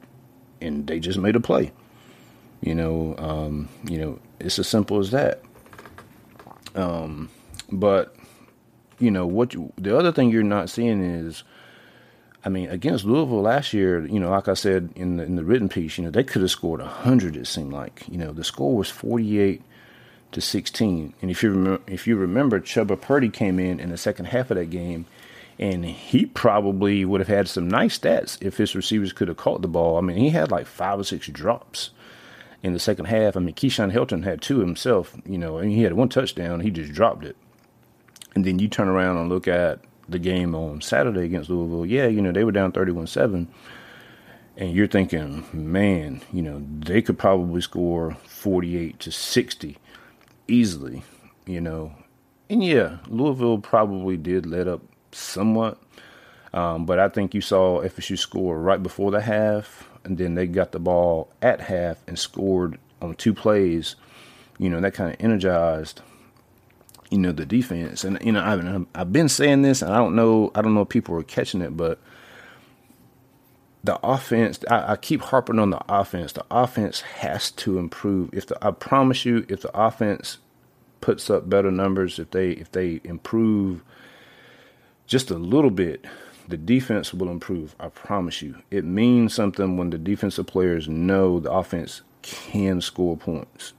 and 0.60 0.86
they 0.86 1.00
just 1.00 1.18
made 1.18 1.36
a 1.36 1.40
play. 1.40 1.72
You 2.60 2.74
know, 2.74 3.14
um, 3.18 3.68
you 3.84 3.98
know, 3.98 4.18
it's 4.40 4.58
as 4.58 4.68
simple 4.68 4.98
as 4.98 5.10
that. 5.10 5.42
Um, 6.74 7.28
but 7.70 8.16
you 8.98 9.10
know 9.10 9.26
what? 9.26 9.52
You, 9.52 9.72
the 9.76 9.96
other 9.96 10.12
thing 10.12 10.30
you're 10.30 10.42
not 10.42 10.70
seeing 10.70 11.02
is, 11.02 11.44
I 12.46 12.48
mean, 12.48 12.70
against 12.70 13.04
Louisville 13.04 13.42
last 13.42 13.72
year, 13.72 14.06
you 14.06 14.20
know, 14.20 14.30
like 14.30 14.46
I 14.46 14.54
said 14.54 14.90
in 14.94 15.16
the 15.16 15.24
in 15.24 15.34
the 15.34 15.44
written 15.44 15.68
piece, 15.68 15.98
you 15.98 16.04
know, 16.04 16.10
they 16.10 16.22
could 16.22 16.42
have 16.42 16.50
scored 16.50 16.80
hundred. 16.80 17.36
It 17.36 17.48
seemed 17.48 17.72
like, 17.72 18.04
you 18.08 18.16
know, 18.16 18.32
the 18.32 18.44
score 18.44 18.76
was 18.76 18.88
forty 18.88 19.40
eight 19.40 19.62
to 20.32 20.40
16. 20.40 21.14
And 21.20 21.30
if 21.30 21.42
you 21.42 21.50
remember, 21.50 21.82
if 21.86 22.06
you 22.06 22.16
remember, 22.16 22.60
Chubba 22.60 23.00
Purdy 23.00 23.30
came 23.30 23.58
in 23.58 23.80
in 23.80 23.90
the 23.90 23.96
second 23.96 24.26
half 24.26 24.50
of 24.50 24.56
that 24.56 24.70
game, 24.70 25.06
and 25.58 25.84
he 25.84 26.26
probably 26.26 27.04
would 27.04 27.20
have 27.20 27.28
had 27.28 27.48
some 27.48 27.68
nice 27.68 27.98
stats 27.98 28.38
if 28.40 28.58
his 28.58 28.76
receivers 28.76 29.12
could 29.12 29.28
have 29.28 29.36
caught 29.36 29.62
the 29.62 29.68
ball. 29.68 29.98
I 29.98 30.00
mean, 30.00 30.16
he 30.16 30.30
had 30.30 30.50
like 30.50 30.66
five 30.66 31.00
or 31.00 31.04
six 31.04 31.26
drops 31.26 31.90
in 32.62 32.72
the 32.72 32.78
second 32.78 33.06
half. 33.06 33.36
I 33.36 33.40
mean, 33.40 33.54
Keyshawn 33.54 33.92
Helton 33.92 34.24
had 34.24 34.40
two 34.40 34.60
himself, 34.60 35.16
you 35.24 35.38
know, 35.38 35.58
and 35.58 35.72
he 35.72 35.82
had 35.82 35.94
one 35.94 36.08
touchdown. 36.08 36.60
He 36.60 36.70
just 36.70 36.92
dropped 36.92 37.24
it. 37.24 37.36
And 38.34 38.44
then 38.44 38.58
you 38.58 38.68
turn 38.68 38.88
around 38.88 39.16
and 39.16 39.28
look 39.28 39.48
at 39.48 39.80
the 40.08 40.18
game 40.18 40.54
on 40.54 40.80
Saturday 40.80 41.24
against 41.24 41.50
Louisville. 41.50 41.86
Yeah, 41.86 42.06
you 42.06 42.20
know, 42.20 42.32
they 42.32 42.44
were 42.44 42.52
down 42.52 42.72
31 42.72 43.06
7 43.06 43.48
and 44.56 44.72
you're 44.72 44.86
thinking, 44.86 45.44
man, 45.52 46.22
you 46.32 46.40
know, 46.40 46.64
they 46.78 47.02
could 47.02 47.18
probably 47.18 47.60
score 47.60 48.16
48 48.24 48.98
to 49.00 49.12
60 49.12 49.76
easily, 50.48 51.02
you 51.44 51.60
know. 51.60 51.92
And 52.48 52.64
yeah, 52.64 52.98
Louisville 53.08 53.58
probably 53.58 54.16
did 54.16 54.46
let 54.46 54.66
up 54.66 54.80
somewhat. 55.12 55.78
Um, 56.54 56.86
but 56.86 56.98
I 56.98 57.08
think 57.08 57.34
you 57.34 57.42
saw 57.42 57.82
FSU 57.82 58.18
score 58.18 58.58
right 58.58 58.82
before 58.82 59.10
the 59.10 59.20
half, 59.20 59.90
and 60.04 60.16
then 60.16 60.36
they 60.36 60.46
got 60.46 60.72
the 60.72 60.78
ball 60.78 61.30
at 61.42 61.60
half 61.60 62.02
and 62.06 62.18
scored 62.18 62.78
on 63.02 63.14
two 63.16 63.34
plays. 63.34 63.96
You 64.58 64.70
know, 64.70 64.80
that 64.80 64.94
kind 64.94 65.12
of 65.12 65.20
energized, 65.20 66.00
you 67.10 67.18
know, 67.18 67.32
the 67.32 67.46
defense. 67.46 68.04
And, 68.04 68.18
you 68.22 68.32
know, 68.32 68.42
I've, 68.42 68.86
I've 68.94 69.12
been 69.12 69.28
saying 69.28 69.62
this, 69.62 69.82
and 69.82 69.92
I 69.92 69.96
don't 69.98 70.16
know, 70.16 70.50
I 70.54 70.62
don't 70.62 70.74
know 70.74 70.82
if 70.82 70.88
people 70.88 71.16
are 71.16 71.22
catching 71.22 71.62
it, 71.62 71.76
but 71.76 71.98
the 73.84 73.98
offense, 74.04 74.58
I, 74.68 74.92
I, 74.92 74.96
keep 74.96 75.22
harping 75.22 75.58
on 75.58 75.70
the 75.70 75.80
offense. 75.88 76.32
The 76.32 76.44
offense 76.50 77.00
has 77.02 77.52
to 77.52 77.78
improve. 77.78 78.30
If 78.32 78.46
the, 78.48 78.58
I 78.66 78.72
promise 78.72 79.24
you, 79.24 79.46
if 79.48 79.62
the 79.62 79.76
offense 79.78 80.38
puts 81.00 81.30
up 81.30 81.48
better 81.48 81.70
numbers, 81.70 82.18
if 82.18 82.32
they 82.32 82.50
if 82.50 82.72
they 82.72 83.00
improve 83.04 83.82
just 85.06 85.30
a 85.30 85.38
little 85.38 85.70
bit, 85.70 86.04
the 86.48 86.56
defense 86.56 87.14
will 87.14 87.30
improve. 87.30 87.76
I 87.78 87.88
promise 87.88 88.42
you. 88.42 88.56
It 88.72 88.84
means 88.84 89.34
something 89.34 89.76
when 89.76 89.90
the 89.90 89.98
defensive 89.98 90.48
players 90.48 90.88
know 90.88 91.38
the 91.38 91.52
offense 91.52 92.02
can 92.22 92.80
score 92.80 93.16
points. 93.16 93.72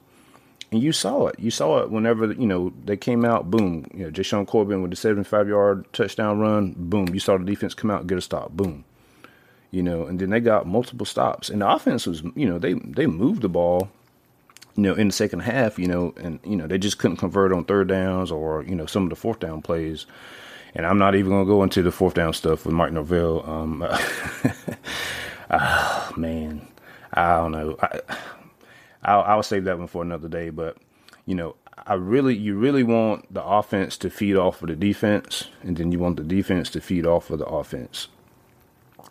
And 0.71 0.83
you 0.83 0.91
saw 0.91 1.27
it. 1.27 1.39
You 1.39 1.49
saw 1.49 1.79
it 1.79 1.91
whenever 1.91 2.31
you 2.33 2.47
know 2.47 2.73
they 2.83 2.97
came 2.97 3.23
out. 3.23 3.49
Boom. 3.49 3.89
You 3.93 4.05
know, 4.05 4.11
Jashaun 4.11 4.45
Corbin 4.45 4.81
with 4.81 4.91
the 4.91 4.97
seventy-five 4.97 5.47
yard 5.47 5.85
touchdown 5.93 6.39
run. 6.39 6.75
Boom. 6.77 7.07
You 7.13 7.19
saw 7.19 7.37
the 7.37 7.45
defense 7.45 7.73
come 7.73 7.89
out, 7.89 8.07
get 8.07 8.17
a 8.17 8.21
stop. 8.21 8.51
Boom 8.51 8.83
you 9.71 9.83
know, 9.83 10.05
and 10.05 10.19
then 10.19 10.29
they 10.29 10.39
got 10.39 10.65
multiple 10.65 11.05
stops. 11.05 11.49
And 11.49 11.61
the 11.61 11.69
offense 11.69 12.07
was, 12.07 12.23
you 12.35 12.47
know, 12.47 12.57
they 12.57 12.73
they 12.73 13.07
moved 13.07 13.41
the 13.41 13.49
ball, 13.49 13.89
you 14.75 14.83
know, 14.83 14.93
in 14.93 15.07
the 15.07 15.13
second 15.13 15.41
half, 15.41 15.77
you 15.77 15.87
know, 15.87 16.13
and 16.17 16.39
you 16.43 16.55
know 16.55 16.67
they 16.67 16.77
just 16.77 16.97
couldn't 16.99 17.17
convert 17.17 17.51
on 17.51 17.65
third 17.65 17.87
downs 17.87 18.31
or 18.31 18.63
you 18.63 18.75
know 18.75 18.85
some 18.85 19.03
of 19.03 19.09
the 19.09 19.15
fourth 19.15 19.39
down 19.39 19.61
plays. 19.61 20.05
And 20.75 20.85
I'm 20.85 20.97
not 20.97 21.15
even 21.15 21.31
gonna 21.31 21.45
go 21.45 21.63
into 21.63 21.81
the 21.81 21.91
fourth 21.91 22.13
down 22.13 22.33
stuff 22.33 22.65
with 22.65 22.73
Mike 22.73 22.91
Norvell. 22.93 23.49
Um, 23.49 23.85
oh, 25.49 26.13
man, 26.17 26.67
I 27.13 27.37
don't 27.37 27.51
know. 27.51 27.77
I, 27.81 27.99
I'll, 29.07 29.21
I'll 29.21 29.43
save 29.43 29.63
that 29.63 29.77
one 29.77 29.87
for 29.87 30.03
another 30.03 30.27
day. 30.27 30.49
But 30.49 30.77
you 31.25 31.33
know, 31.33 31.55
I 31.85 31.95
really, 31.95 32.35
you 32.35 32.55
really 32.55 32.83
want 32.83 33.33
the 33.33 33.43
offense 33.43 33.97
to 33.99 34.09
feed 34.09 34.35
off 34.35 34.61
of 34.61 34.69
the 34.69 34.75
defense, 34.75 35.47
and 35.63 35.77
then 35.77 35.91
you 35.91 35.99
want 35.99 36.17
the 36.17 36.23
defense 36.23 36.69
to 36.71 36.81
feed 36.81 37.05
off 37.05 37.31
of 37.31 37.39
the 37.39 37.45
offense 37.45 38.09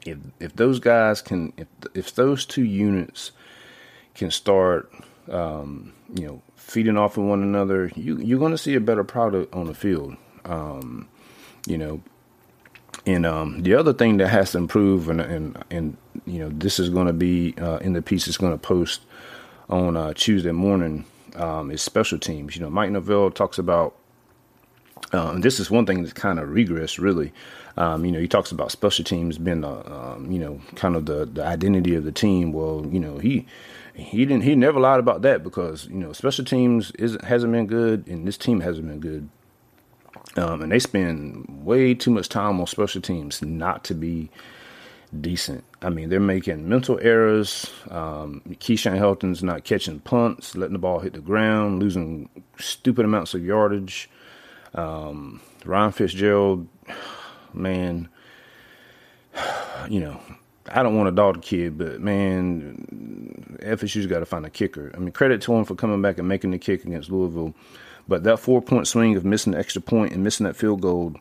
if 0.07 0.19
if 0.41 0.57
those 0.57 0.79
guys 0.81 1.21
can 1.21 1.53
if 1.57 1.67
if 1.95 2.15
those 2.15 2.47
two 2.47 2.65
units 2.65 3.33
can 4.15 4.31
start 4.31 4.91
um, 5.31 5.93
you 6.15 6.27
know 6.27 6.43
feeding 6.55 6.97
off 6.97 7.17
of 7.17 7.25
one 7.25 7.43
another, 7.43 7.91
you 7.95 8.19
you're 8.19 8.39
going 8.39 8.53
to 8.53 8.59
see 8.59 8.75
a 8.75 8.81
better 8.81 9.05
product 9.05 9.53
on 9.55 9.67
the 9.67 9.75
field. 9.75 10.17
Um, 10.45 11.09
you 11.67 11.79
know, 11.79 12.03
and 13.05 13.27
um, 13.27 13.63
the 13.63 13.75
other 13.75 13.93
thing 13.93 14.19
that 14.19 14.29
has 14.29 14.53
to 14.53 14.59
improve, 14.59 15.09
and 15.09 15.21
and 15.21 15.65
and 15.71 15.97
you 16.25 16.39
know, 16.39 16.49
this 16.51 16.79
is 16.79 16.91
going 16.91 17.07
to 17.07 17.13
be 17.13 17.55
uh, 17.59 17.79
in 17.79 17.93
the 17.93 18.03
piece 18.03 18.27
it's 18.27 18.37
going 18.37 18.53
to 18.53 18.59
post 18.59 19.03
on 19.69 19.97
uh, 19.97 20.13
Tuesday 20.15 20.53
morning 20.53 21.05
um, 21.35 21.71
is 21.71 21.83
special 21.83 22.19
teams. 22.19 22.57
You 22.57 22.63
know, 22.63 22.71
Mike 22.71 22.91
Norvell 22.91 23.31
talks 23.31 23.59
about. 23.59 23.97
Uh, 25.13 25.31
and 25.33 25.43
this 25.45 25.61
is 25.61 25.71
one 25.71 25.87
thing 25.87 26.03
that's 26.03 26.15
kind 26.15 26.39
of 26.39 26.49
regressed, 26.49 26.99
really. 26.99 27.33
Um, 27.77 28.05
you 28.05 28.11
know, 28.11 28.19
he 28.19 28.27
talks 28.27 28.51
about 28.51 28.73
special 28.73 29.05
teams 29.05 29.39
being 29.39 29.63
um, 29.63 30.29
you 30.31 30.39
know, 30.39 30.61
kind 30.75 30.97
of 30.97 31.07
the, 31.07 31.27
the 31.27 31.45
identity 31.45 31.95
of 31.95 32.05
the 32.05 32.13
team. 32.13 32.53
Well, 32.53 32.87
you 32.91 32.99
know, 32.99 33.19
he 33.19 33.47
he 33.95 34.25
didn't 34.25 34.43
he 34.43 34.55
never 34.55 34.81
lied 34.81 35.01
about 35.01 35.23
that 35.23 35.43
because 35.43 35.87
you 35.87 35.97
know 35.97 36.13
special 36.13 36.45
teams 36.45 36.91
isn't 36.93 37.25
hasn't 37.25 37.53
been 37.53 37.67
good 37.67 38.07
and 38.07 38.27
this 38.27 38.37
team 38.37 38.61
hasn't 38.61 38.87
been 38.87 39.01
good. 39.01 39.29
Um, 40.37 40.63
and 40.63 40.73
they 40.73 40.79
spend 40.79 41.47
way 41.65 41.95
too 41.95 42.11
much 42.11 42.29
time 42.29 42.61
on 42.61 42.67
special 42.67 43.01
teams 43.01 43.41
not 43.41 43.85
to 43.85 43.95
be 43.95 44.29
decent. 45.21 45.65
I 45.83 45.91
mean, 45.91 46.09
they're 46.09 46.21
making 46.21 46.69
mental 46.69 46.99
errors. 47.01 47.71
Um, 47.91 48.43
Keyshawn 48.49 48.99
Helton's 48.99 49.43
not 49.43 49.65
catching 49.65 50.01
punts, 50.01 50.57
letting 50.57 50.73
the 50.73 50.79
ball 50.79 51.01
hit 51.01 51.13
the 51.13 51.21
ground, 51.21 51.81
losing 51.81 52.29
stupid 52.59 53.05
amounts 53.05 53.35
of 53.35 53.45
yardage. 53.45 54.11
Um, 54.75 55.41
Ryan 55.65 55.93
Fitzgerald, 55.93 56.69
man, 57.53 58.09
you 59.89 60.01
know, 60.01 60.21
I 60.69 60.83
don't 60.83 60.97
want 60.97 61.07
to 61.09 61.13
dog 61.13 61.37
the 61.37 61.41
kid, 61.41 61.79
but 61.79 62.01
man, 62.01 63.59
FSU's 63.63 64.07
got 64.07 64.21
to 64.21 64.27
find 64.27 64.45
a 64.45 64.51
kicker. 64.51 64.91
I 64.95 64.99
mean, 64.99 65.13
credit 65.13 65.41
to 65.43 65.55
him 65.55 65.65
for 65.65 65.75
coming 65.75 66.03
back 66.03 66.19
and 66.19 66.29
making 66.29 66.51
the 66.51 66.59
kick 66.59 66.85
against 66.85 67.11
Louisville. 67.11 67.55
But 68.09 68.25
that 68.25 68.39
four 68.39 68.63
point 68.63 68.87
swing 68.87 69.17
of 69.17 69.25
missing 69.25 69.53
the 69.53 69.59
extra 69.59 69.83
point 69.83 70.13
and 70.13 70.23
missing 70.23 70.47
that 70.47 70.57
field 70.57 70.81
goal, 70.81 71.15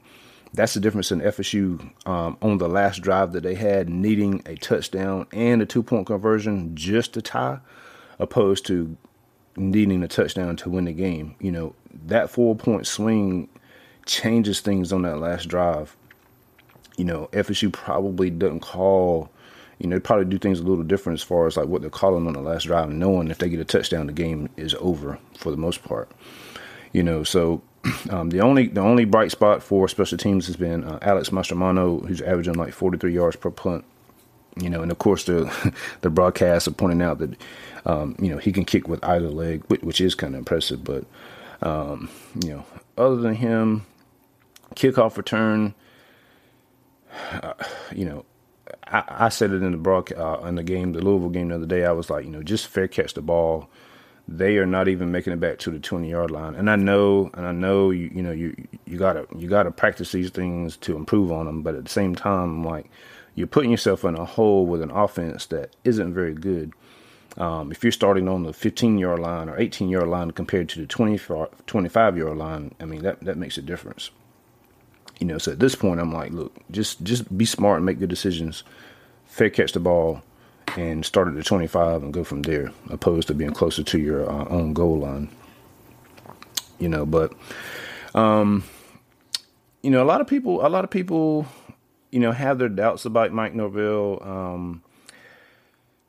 that's 0.55 0.73
the 0.73 0.79
difference 0.79 1.11
in 1.11 1.21
FSU 1.21 1.91
um, 2.07 2.37
on 2.41 2.57
the 2.57 2.67
last 2.67 3.01
drive 3.01 3.33
that 3.33 3.43
they 3.43 3.55
had, 3.55 3.89
needing 3.89 4.41
a 4.45 4.55
touchdown 4.55 5.27
and 5.31 5.61
a 5.61 5.65
two 5.65 5.83
point 5.83 6.07
conversion 6.07 6.75
just 6.75 7.13
to 7.13 7.21
tie, 7.21 7.59
opposed 8.19 8.65
to 8.67 8.95
needing 9.57 10.03
a 10.03 10.07
touchdown 10.07 10.55
to 10.57 10.69
win 10.69 10.85
the 10.85 10.93
game. 10.93 11.35
You 11.39 11.51
know, 11.51 11.75
that 12.07 12.29
four 12.29 12.55
point 12.55 12.87
swing 12.87 13.49
changes 14.05 14.61
things 14.61 14.93
on 14.93 15.01
that 15.03 15.17
last 15.17 15.47
drive. 15.47 15.95
You 16.97 17.05
know, 17.05 17.27
FSU 17.33 17.71
probably 17.71 18.29
doesn't 18.29 18.61
call 18.61 19.29
you 19.79 19.87
know, 19.87 19.97
they 19.97 19.99
probably 19.99 20.25
do 20.25 20.37
things 20.37 20.59
a 20.59 20.63
little 20.63 20.83
different 20.83 21.19
as 21.19 21.23
far 21.23 21.47
as 21.47 21.57
like 21.57 21.67
what 21.67 21.81
they're 21.81 21.89
calling 21.89 22.27
on 22.27 22.33
the 22.33 22.41
last 22.41 22.63
drive, 22.63 22.89
knowing 22.89 23.29
if 23.29 23.39
they 23.39 23.49
get 23.49 23.59
a 23.59 23.65
touchdown, 23.65 24.07
the 24.07 24.13
game 24.13 24.49
is 24.55 24.73
over 24.75 25.19
for 25.37 25.51
the 25.51 25.57
most 25.57 25.83
part. 25.83 26.09
You 26.95 27.03
know, 27.03 27.25
so 27.25 27.61
um, 28.09 28.29
the 28.29 28.39
only 28.39 28.67
the 28.67 28.79
only 28.79 29.03
bright 29.03 29.29
spot 29.29 29.61
for 29.61 29.89
special 29.89 30.17
teams 30.17 30.47
has 30.47 30.55
been 30.55 30.85
uh, 30.85 30.97
Alex 31.01 31.29
Mastromano, 31.29 32.07
who's 32.07 32.21
averaging 32.21 32.53
like 32.53 32.71
43 32.71 33.13
yards 33.13 33.35
per 33.35 33.51
punt. 33.51 33.83
You 34.55 34.69
know, 34.69 34.81
and 34.81 34.89
of 34.89 34.97
course 34.97 35.25
the 35.25 35.51
the 36.01 36.09
broadcasts 36.09 36.69
are 36.69 36.71
pointing 36.71 37.01
out 37.01 37.17
that 37.17 37.35
um, 37.85 38.15
you 38.17 38.29
know 38.29 38.37
he 38.37 38.53
can 38.53 38.63
kick 38.63 38.87
with 38.87 39.03
either 39.03 39.27
leg, 39.27 39.61
which 39.83 39.99
is 39.99 40.15
kind 40.15 40.35
of 40.35 40.39
impressive. 40.39 40.85
But 40.85 41.03
um, 41.61 42.09
you 42.41 42.51
know, 42.51 42.65
other 42.97 43.17
than 43.17 43.35
him, 43.35 43.85
kickoff 44.75 45.17
return. 45.17 45.73
Uh, 47.43 47.55
you 47.93 48.05
know, 48.05 48.25
I, 48.87 49.03
I, 49.07 49.29
said 49.29 49.51
it 49.51 49.63
in 49.63 49.71
the 49.71 49.77
broadcast 49.77 50.19
uh, 50.19 50.45
in 50.47 50.55
the 50.55 50.63
game, 50.63 50.93
the 50.93 51.01
Louisville 51.01 51.29
game 51.29 51.49
the 51.49 51.55
other 51.55 51.65
day. 51.65 51.83
I 51.83 51.91
was 51.91 52.09
like, 52.09 52.23
you 52.23 52.31
know, 52.31 52.41
just 52.41 52.67
fair 52.67 52.87
catch 52.87 53.15
the 53.15 53.21
ball. 53.21 53.69
They 54.27 54.57
are 54.57 54.65
not 54.65 54.87
even 54.87 55.11
making 55.11 55.33
it 55.33 55.39
back 55.39 55.59
to 55.59 55.71
the 55.71 55.79
twenty 55.79 56.09
yard 56.09 56.31
line, 56.31 56.55
and 56.55 56.69
I 56.69 56.75
know, 56.75 57.29
and 57.35 57.45
I 57.45 57.51
know, 57.51 57.91
you 57.91 58.09
you 58.13 58.23
know, 58.23 58.31
you 58.31 58.55
you 58.85 58.97
gotta 58.97 59.27
you 59.37 59.47
gotta 59.47 59.69
practice 59.69 60.11
these 60.11 60.31
things 60.31 60.77
to 60.77 60.95
improve 60.95 61.31
on 61.31 61.45
them. 61.45 61.61
But 61.61 61.75
at 61.75 61.83
the 61.83 61.91
same 61.91 62.15
time, 62.15 62.63
like 62.63 62.89
you're 63.35 63.45
putting 63.45 63.69
yourself 63.69 64.03
in 64.03 64.15
a 64.15 64.25
hole 64.25 64.65
with 64.65 64.81
an 64.81 64.89
offense 64.89 65.45
that 65.47 65.75
isn't 65.83 66.13
very 66.13 66.33
good. 66.33 66.73
Um, 67.37 67.71
if 67.71 67.83
you're 67.83 67.91
starting 67.91 68.29
on 68.29 68.43
the 68.43 68.53
15 68.53 68.97
yard 68.97 69.19
line 69.19 69.49
or 69.49 69.59
18 69.59 69.89
yard 69.89 70.07
line 70.07 70.31
compared 70.31 70.69
to 70.69 70.79
the 70.79 70.87
20, 70.87 71.19
25 71.67 72.17
yard 72.17 72.37
line, 72.37 72.73
I 72.79 72.85
mean 72.85 73.03
that 73.03 73.19
that 73.21 73.37
makes 73.37 73.59
a 73.59 73.61
difference. 73.61 74.09
You 75.19 75.27
know, 75.27 75.37
so 75.37 75.51
at 75.51 75.59
this 75.59 75.75
point, 75.75 75.99
I'm 75.99 76.11
like, 76.11 76.31
look, 76.31 76.53
just 76.71 77.03
just 77.03 77.37
be 77.37 77.45
smart 77.45 77.77
and 77.77 77.85
make 77.85 77.99
good 77.99 78.09
decisions. 78.09 78.63
Fair 79.25 79.51
catch 79.51 79.73
the 79.73 79.79
ball 79.79 80.23
and 80.77 81.05
start 81.05 81.27
at 81.27 81.35
the 81.35 81.43
25 81.43 82.03
and 82.03 82.13
go 82.13 82.23
from 82.23 82.41
there, 82.43 82.71
opposed 82.89 83.27
to 83.27 83.33
being 83.33 83.51
closer 83.51 83.83
to 83.83 83.99
your 83.99 84.29
uh, 84.29 84.45
own 84.49 84.73
goal 84.73 84.99
line. 84.99 85.29
You 86.79 86.89
know, 86.89 87.05
but 87.05 87.33
um, 88.13 88.63
you 89.81 89.91
know, 89.91 90.03
a 90.03 90.05
lot 90.05 90.21
of 90.21 90.27
people, 90.27 90.65
a 90.65 90.69
lot 90.69 90.83
of 90.83 90.89
people, 90.89 91.45
you 92.11 92.19
know, 92.19 92.31
have 92.31 92.59
their 92.59 92.69
doubts 92.69 93.05
about 93.05 93.31
Mike 93.31 93.53
Norvell. 93.53 94.21
Um, 94.21 94.83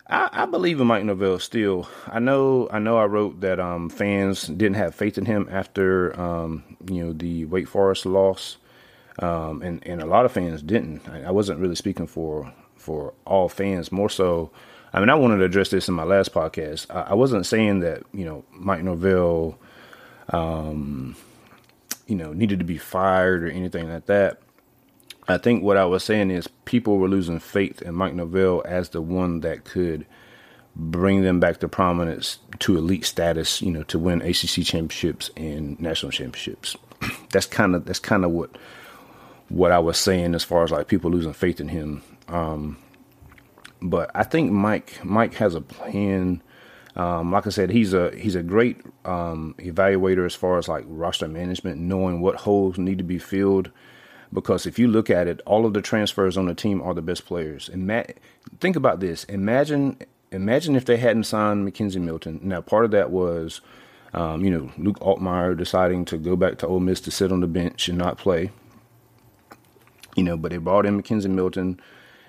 I, 0.09 0.29
I, 0.33 0.47
believe 0.47 0.81
in 0.81 0.87
Mike 0.87 1.05
Norvell 1.05 1.39
still. 1.39 1.89
I 2.07 2.19
know, 2.19 2.69
I 2.71 2.79
know. 2.79 2.99
I 2.99 3.05
wrote 3.05 3.41
that 3.41 3.61
um, 3.61 3.89
fans 3.89 4.47
didn't 4.47 4.75
have 4.75 4.95
faith 4.95 5.19
in 5.19 5.27
him 5.27 5.49
after 5.51 6.19
um, 6.21 6.65
you 6.89 7.05
know 7.05 7.13
the 7.13 7.45
Wake 7.45 7.69
Forest 7.69 8.07
loss 8.07 8.57
um, 9.19 9.63
and 9.63 9.87
and 9.87 10.03
a 10.03 10.07
lot 10.07 10.25
of 10.25 10.33
fans 10.33 10.63
didn't. 10.63 11.09
I, 11.09 11.25
I, 11.25 11.31
wasn't 11.31 11.61
really 11.61 11.75
speaking 11.75 12.07
for 12.07 12.53
for 12.87 13.13
all 13.25 13.49
fans. 13.49 13.91
More 13.91 14.09
so, 14.09 14.53
I 14.93 15.01
mean, 15.01 15.11
I 15.11 15.17
wanted 15.17 15.39
to 15.39 15.45
address 15.45 15.71
this 15.71 15.89
in 15.89 15.95
my 15.95 16.05
last 16.05 16.33
podcast. 16.33 16.87
I, 16.89 17.11
I 17.11 17.15
wasn't 17.15 17.45
saying 17.45 17.81
that 17.81 18.05
you 18.13 18.25
know 18.25 18.45
Mike 18.53 18.83
Norvell, 18.83 19.59
um, 20.29 21.17
you 22.07 22.15
know, 22.15 22.33
needed 22.33 22.61
to 22.61 22.65
be 22.65 22.79
fired 22.79 23.43
or 23.43 23.49
anything 23.49 23.91
like 23.91 24.07
that. 24.07 24.39
I 25.29 25.39
think 25.39 25.65
what 25.65 25.77
I 25.77 25.85
was 25.85 26.05
saying 26.05 26.31
is 26.31 26.49
people 26.65 26.99
were 26.99 27.09
losing 27.09 27.41
faith 27.41 27.83
in 27.83 27.97
Mike 27.97 28.15
Norvell 28.15 28.63
as 28.65 28.91
the 28.91 29.03
one 29.03 29.41
that 29.41 29.65
could 29.65 30.07
bring 30.77 31.23
them 31.23 31.41
back 31.41 31.59
to 31.59 31.69
prominence 31.69 32.39
to 32.61 32.77
elite 32.77 33.05
status, 33.05 33.61
you 33.61 33.73
know, 33.73 33.83
to 33.85 33.99
win 33.99 34.23
ACC 34.23 34.63
championships 34.65 35.31
and 35.37 35.81
national 35.81 36.13
championships. 36.13 36.77
that's 37.33 37.47
kind 37.47 37.75
of 37.75 37.85
that's 37.87 37.99
kind 37.99 38.25
of 38.25 38.31
what 38.31 38.57
what 39.49 39.73
I 39.73 39.79
was 39.79 39.99
saying 39.99 40.35
as 40.35 40.45
far 40.45 40.65
as 40.65 40.71
like 40.71 40.89
people 40.89 41.11
losing 41.11 41.33
faith 41.33 41.61
in 41.61 41.69
him. 41.69 42.03
Um, 42.29 42.79
but 43.81 44.11
I 44.15 44.23
think 44.23 44.51
Mike 44.53 45.05
Mike 45.05 45.35
has 45.35 45.55
a 45.55 45.61
plan. 45.61 46.43
Um, 46.97 47.31
like 47.31 47.47
I 47.47 47.51
said, 47.51 47.71
he's 47.71 47.93
a 47.93 48.15
he's 48.17 48.35
a 48.35 48.43
great 48.43 48.81
um, 49.05 49.55
evaluator 49.59 50.25
as 50.25 50.35
far 50.35 50.59
as 50.59 50.69
like 50.69 50.85
roster 50.89 51.29
management, 51.29 51.81
knowing 51.81 52.21
what 52.21 52.37
holes 52.37 52.79
need 52.79 52.99
to 52.99 53.05
be 53.05 53.19
filled. 53.19 53.71
Because 54.33 54.67
if 54.67 54.79
you 54.79 54.89
look 54.89 55.09
at 55.09 55.29
it, 55.29 55.41
all 55.47 55.67
of 55.67 55.73
the 55.73 55.81
transfers 55.81 56.37
on 56.37 56.47
the 56.47 56.55
team 56.55 56.83
are 56.83 56.95
the 56.95 57.03
best 57.03 57.27
players. 57.27 57.69
And 57.69 57.87
Matt, 57.87 58.19
think 58.61 58.75
about 58.75 59.01
this: 59.01 59.25
imagine 59.25 59.99
imagine 60.33 60.75
if 60.75 60.87
they 60.87 60.97
hadn't 60.97 61.25
signed 61.25 61.67
McKenzie 61.69 62.01
Milton. 62.01 62.41
Now, 62.43 62.61
part 62.61 62.85
of 62.85 62.91
that 62.91 63.11
was, 63.11 63.61
um, 64.13 64.45
you 64.45 64.51
know, 64.51 64.73
Luke 64.77 64.99
Altmyer 64.99 65.57
deciding 65.57 66.07
to 66.07 66.17
go 66.17 66.35
back 66.35 66.59
to 66.59 66.67
Ole 66.67 66.81
Miss 66.81 67.01
to 67.03 67.11
sit 67.11 67.31
on 67.31 67.41
the 67.41 67.47
bench 67.47 67.89
and 67.89 67.99
not 67.99 68.19
play 68.19 68.51
you 70.17 70.25
know, 70.25 70.37
but 70.37 70.51
they 70.51 70.57
brought 70.57 70.87
in 70.87 71.01
McKenzie 71.01 71.31
Milton. 71.31 71.81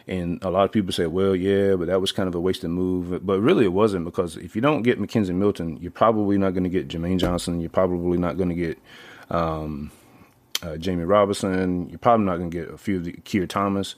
And 0.10 0.41
a 0.41 0.50
lot 0.50 0.63
of 0.63 0.71
people 0.71 0.93
say, 0.93 1.08
well, 1.08 1.36
yeah, 1.36 1.76
but 1.76 1.88
that 1.88 2.00
was 2.00 2.13
kind 2.13 2.30
of 2.30 2.36
a 2.36 2.39
wasted 2.39 2.69
move. 2.69 3.26
But 3.26 3.41
really, 3.41 3.65
it 3.65 3.73
wasn't 3.73 4.06
because 4.06 4.38
if 4.38 4.56
you 4.56 4.62
don't 4.62 4.84
get 4.84 5.02
McKenzie 5.02 5.36
Milton, 5.36 5.78
you're 5.82 5.91
probably 5.91 6.38
not 6.38 6.52
going 6.52 6.63
to 6.63 6.69
get 6.69 6.88
Jermaine 6.88 7.19
Johnson. 7.19 7.60
You're 7.60 7.69
probably 7.69 8.17
not 8.17 8.38
going 8.38 8.50
to 8.50 8.56
get 8.56 8.80
um, 9.30 9.91
uh, 10.62 10.78
Jammie 10.78 11.08
Robinson. 11.08 11.89
You're 11.89 12.00
probably 12.00 12.26
not 12.26 12.38
going 12.38 12.52
to 12.52 12.58
get 12.58 12.69
a 12.69 12.78
few 12.78 12.97
of 12.97 13.04
the 13.04 13.13
Keir 13.13 13.47
Thomas. 13.47 13.95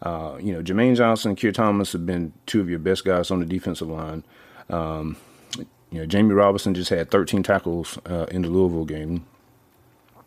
Uh, 0.00 0.36
you 0.40 0.52
know, 0.52 0.62
Jermaine 0.62 0.96
Johnson 0.96 1.30
and 1.30 1.38
Keir 1.38 1.52
Thomas 1.52 1.92
have 1.92 2.04
been 2.04 2.32
two 2.46 2.60
of 2.60 2.68
your 2.68 2.80
best 2.80 3.04
guys 3.04 3.30
on 3.30 3.38
the 3.38 3.46
defensive 3.46 3.88
line. 3.88 4.24
Um, 4.68 5.16
you 5.92 6.00
know, 6.00 6.06
Jammie 6.06 6.34
Robinson 6.34 6.74
just 6.74 6.90
had 6.90 7.10
13 7.10 7.44
tackles 7.44 7.98
uh, 8.06 8.26
in 8.30 8.42
the 8.42 8.48
Louisville 8.48 8.84
game. 8.84 9.24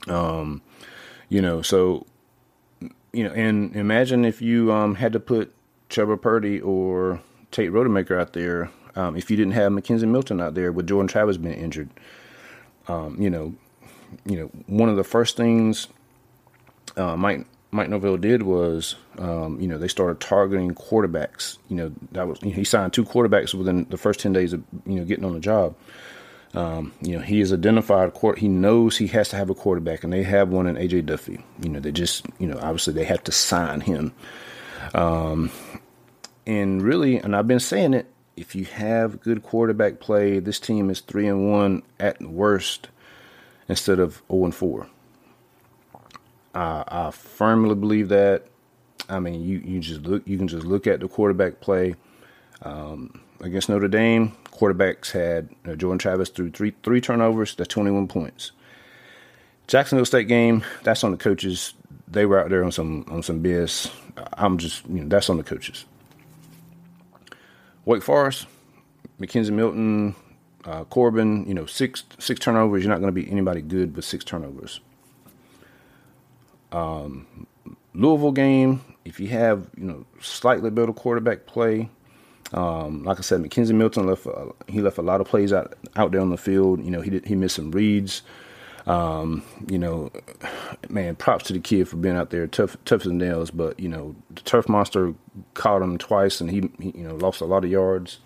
Um, 0.07 0.61
you 1.27 1.41
know, 1.41 1.61
so 1.61 2.05
you 3.15 3.23
know, 3.23 3.31
and 3.31 3.75
imagine 3.75 4.25
if 4.25 4.41
you 4.41 4.71
um, 4.71 4.95
had 4.95 5.13
to 5.13 5.19
put 5.19 5.53
Trevor 5.89 6.17
Purdy 6.17 6.59
or 6.59 7.21
Tate 7.51 7.71
Rodemaker 7.71 8.19
out 8.19 8.33
there 8.33 8.69
um, 8.95 9.15
if 9.15 9.29
you 9.29 9.37
didn't 9.37 9.53
have 9.53 9.71
McKenzie 9.71 10.07
Milton 10.07 10.41
out 10.41 10.53
there 10.53 10.71
with 10.71 10.87
Jordan 10.87 11.07
Travis 11.07 11.37
being 11.37 11.55
injured. 11.55 11.89
Um, 12.87 13.19
you 13.21 13.29
know, 13.29 13.53
you 14.25 14.37
know, 14.37 14.45
one 14.67 14.89
of 14.89 14.95
the 14.95 15.03
first 15.03 15.37
things 15.37 15.87
uh, 16.97 17.15
Mike 17.15 17.45
Mike 17.71 17.89
Norvell 17.89 18.17
did 18.17 18.43
was, 18.43 18.95
um, 19.17 19.59
you 19.59 19.67
know, 19.67 19.77
they 19.77 19.89
started 19.89 20.21
targeting 20.21 20.73
quarterbacks. 20.73 21.57
You 21.67 21.75
know, 21.75 21.91
that 22.13 22.27
was 22.27 22.41
you 22.41 22.49
know, 22.49 22.55
he 22.55 22.63
signed 22.63 22.93
two 22.93 23.03
quarterbacks 23.03 23.53
within 23.53 23.85
the 23.89 23.97
first 23.97 24.19
ten 24.19 24.33
days 24.33 24.53
of 24.53 24.63
you 24.85 24.95
know 24.95 25.05
getting 25.05 25.25
on 25.25 25.33
the 25.33 25.39
job. 25.39 25.75
Um, 26.55 26.93
you 27.01 27.17
know, 27.17 27.21
he 27.21 27.41
is 27.41 27.51
identified. 27.51 28.13
Court. 28.13 28.39
He 28.39 28.47
knows 28.47 28.97
he 28.97 29.07
has 29.07 29.29
to 29.29 29.35
have 29.35 29.49
a 29.49 29.55
quarterback, 29.55 30.03
and 30.03 30.13
they 30.13 30.23
have 30.23 30.49
one 30.49 30.67
in 30.67 30.75
AJ 30.75 31.05
Duffy. 31.05 31.43
You 31.61 31.69
know, 31.69 31.79
they 31.79 31.91
just, 31.91 32.25
you 32.39 32.47
know, 32.47 32.57
obviously 32.57 32.93
they 32.93 33.03
have 33.03 33.23
to 33.25 33.31
sign 33.31 33.81
him. 33.81 34.13
Um, 34.93 35.51
and 36.47 36.81
really, 36.81 37.17
and 37.17 37.35
I've 37.35 37.47
been 37.47 37.59
saying 37.59 37.93
it. 37.93 38.07
If 38.37 38.55
you 38.55 38.65
have 38.65 39.21
good 39.21 39.43
quarterback 39.43 39.99
play, 39.99 40.39
this 40.39 40.59
team 40.59 40.89
is 40.89 40.99
three 40.99 41.27
and 41.27 41.49
one 41.49 41.83
at 41.99 42.21
worst, 42.21 42.89
instead 43.67 43.99
of 43.99 44.15
zero 44.15 44.23
oh 44.29 44.45
and 44.45 44.55
four. 44.55 44.87
I, 46.53 46.83
I 46.87 47.11
firmly 47.11 47.75
believe 47.75 48.09
that. 48.09 48.47
I 49.09 49.19
mean, 49.19 49.43
you 49.43 49.59
you 49.59 49.79
just 49.79 50.01
look. 50.03 50.23
You 50.25 50.37
can 50.37 50.47
just 50.47 50.65
look 50.65 50.87
at 50.87 51.01
the 51.01 51.07
quarterback 51.07 51.59
play. 51.59 51.95
Um, 52.61 53.21
against 53.45 53.69
Notre 53.69 53.87
Dame, 53.87 54.35
quarterbacks 54.45 55.11
had 55.11 55.49
uh, 55.67 55.75
Jordan 55.75 55.99
Travis 55.99 56.29
threw 56.29 56.51
three 56.51 56.73
three 56.83 56.99
turnovers, 56.99 57.55
that's 57.55 57.69
21 57.69 58.07
points. 58.07 58.51
Jacksonville 59.67 60.05
State 60.05 60.27
game, 60.27 60.63
that's 60.83 61.03
on 61.03 61.11
the 61.11 61.17
coaches. 61.17 61.73
They 62.07 62.25
were 62.25 62.39
out 62.39 62.49
there 62.49 62.63
on 62.63 62.71
some 62.71 63.05
on 63.09 63.23
some 63.23 63.41
BS. 63.41 63.91
I'm 64.33 64.57
just 64.57 64.87
you 64.87 65.01
know 65.01 65.07
that's 65.07 65.29
on 65.29 65.37
the 65.37 65.43
coaches. 65.43 65.85
Wake 67.85 68.03
Forest, 68.03 68.47
McKenzie 69.19 69.51
Milton, 69.51 70.15
uh, 70.65 70.83
Corbin, 70.85 71.47
you 71.47 71.53
know 71.53 71.65
six 71.65 72.03
six 72.19 72.39
turnovers. 72.39 72.83
You're 72.83 72.91
not 72.91 72.99
going 72.99 73.13
to 73.13 73.21
be 73.21 73.29
anybody 73.29 73.61
good 73.61 73.95
with 73.95 74.05
six 74.05 74.23
turnovers. 74.25 74.79
Um, 76.71 77.47
Louisville 77.93 78.31
game, 78.31 78.81
if 79.05 79.19
you 79.19 79.27
have 79.29 79.69
you 79.77 79.85
know 79.85 80.05
slightly 80.19 80.69
better 80.69 80.93
quarterback 80.93 81.45
play, 81.45 81.89
um, 82.53 83.03
like 83.03 83.17
I 83.17 83.21
said, 83.21 83.41
McKenzie 83.41 83.73
Milton 83.73 84.05
left 84.05 84.27
uh, 84.27 84.47
he 84.67 84.81
left 84.81 84.97
a 84.97 85.01
lot 85.01 85.21
of 85.21 85.27
plays 85.27 85.51
out 85.51 85.75
out 85.95 86.11
there 86.11 86.21
on 86.21 86.29
the 86.29 86.37
field. 86.37 86.83
You 86.83 86.91
know 86.91 87.01
he 87.01 87.09
did, 87.09 87.25
he 87.25 87.35
missed 87.35 87.55
some 87.55 87.71
reads. 87.71 88.21
Um, 88.87 89.43
you 89.67 89.79
know, 89.79 90.11
man, 90.89 91.15
props 91.15 91.45
to 91.45 91.53
the 91.53 91.59
kid 91.59 91.87
for 91.87 91.95
being 91.95 92.15
out 92.15 92.29
there 92.29 92.45
tough 92.45 92.77
tough 92.85 93.05
as 93.05 93.11
nails. 93.11 93.49
But 93.51 93.79
you 93.79 93.89
know, 93.89 94.15
the 94.33 94.41
turf 94.41 94.69
monster 94.69 95.13
caught 95.55 95.81
him 95.81 95.97
twice, 95.97 96.39
and 96.39 96.51
he, 96.51 96.69
he 96.79 96.91
you 96.99 97.07
know 97.07 97.15
lost 97.15 97.41
a 97.41 97.45
lot 97.45 97.65
of 97.65 97.71
yards 97.71 98.19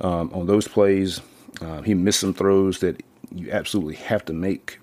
um, 0.00 0.30
on 0.32 0.46
those 0.46 0.66
plays. 0.66 1.20
Uh, 1.60 1.82
he 1.82 1.94
missed 1.94 2.20
some 2.20 2.32
throws 2.32 2.78
that 2.78 3.02
you 3.34 3.50
absolutely 3.50 3.96
have 3.96 4.24
to 4.24 4.32
make 4.32 4.80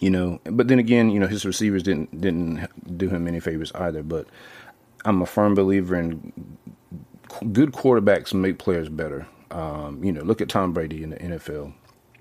you 0.00 0.10
know. 0.10 0.40
But 0.44 0.68
then 0.68 0.78
again, 0.78 1.10
you 1.10 1.18
know, 1.18 1.26
his 1.26 1.44
receivers 1.44 1.82
didn't 1.82 2.20
didn't 2.20 2.68
do 2.96 3.08
him 3.08 3.26
any 3.26 3.40
favors 3.40 3.72
either. 3.72 4.02
But 4.02 4.26
I'm 5.04 5.22
a 5.22 5.26
firm 5.26 5.54
believer 5.54 5.96
in 5.96 6.32
good 7.52 7.72
quarterbacks 7.72 8.34
make 8.34 8.58
players 8.58 8.88
better. 8.88 9.26
Um, 9.50 10.02
you 10.02 10.12
know, 10.12 10.22
look 10.22 10.40
at 10.40 10.48
Tom 10.48 10.72
Brady 10.72 11.02
in 11.02 11.10
the 11.10 11.16
NFL. 11.16 11.72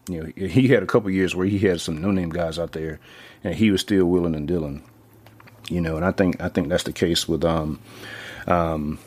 You 0.08 0.23
know, 0.23 0.47
he 0.47 0.67
had 0.67 0.84
a 0.84 0.86
couple 0.86 1.10
years 1.10 1.36
where 1.36 1.47
he 1.47 1.58
had 1.60 1.82
some 1.82 1.99
no-name 1.99 2.30
guys 2.30 2.60
out 2.60 2.73
there, 2.73 2.99
and 3.43 3.56
he 3.56 3.71
was 3.71 3.82
still 3.82 4.06
willing 4.06 4.36
and 4.36 4.47
dealing. 4.47 4.84
You 5.69 5.82
know, 5.82 5.95
and 5.95 6.06
I 6.06 6.12
think 6.12 6.39
I 6.41 6.49
think 6.49 6.69
that's 6.69 6.84
the 6.84 6.93
case 6.93 7.28
with 7.28 7.43
um, 7.43 7.80
um, 8.45 8.99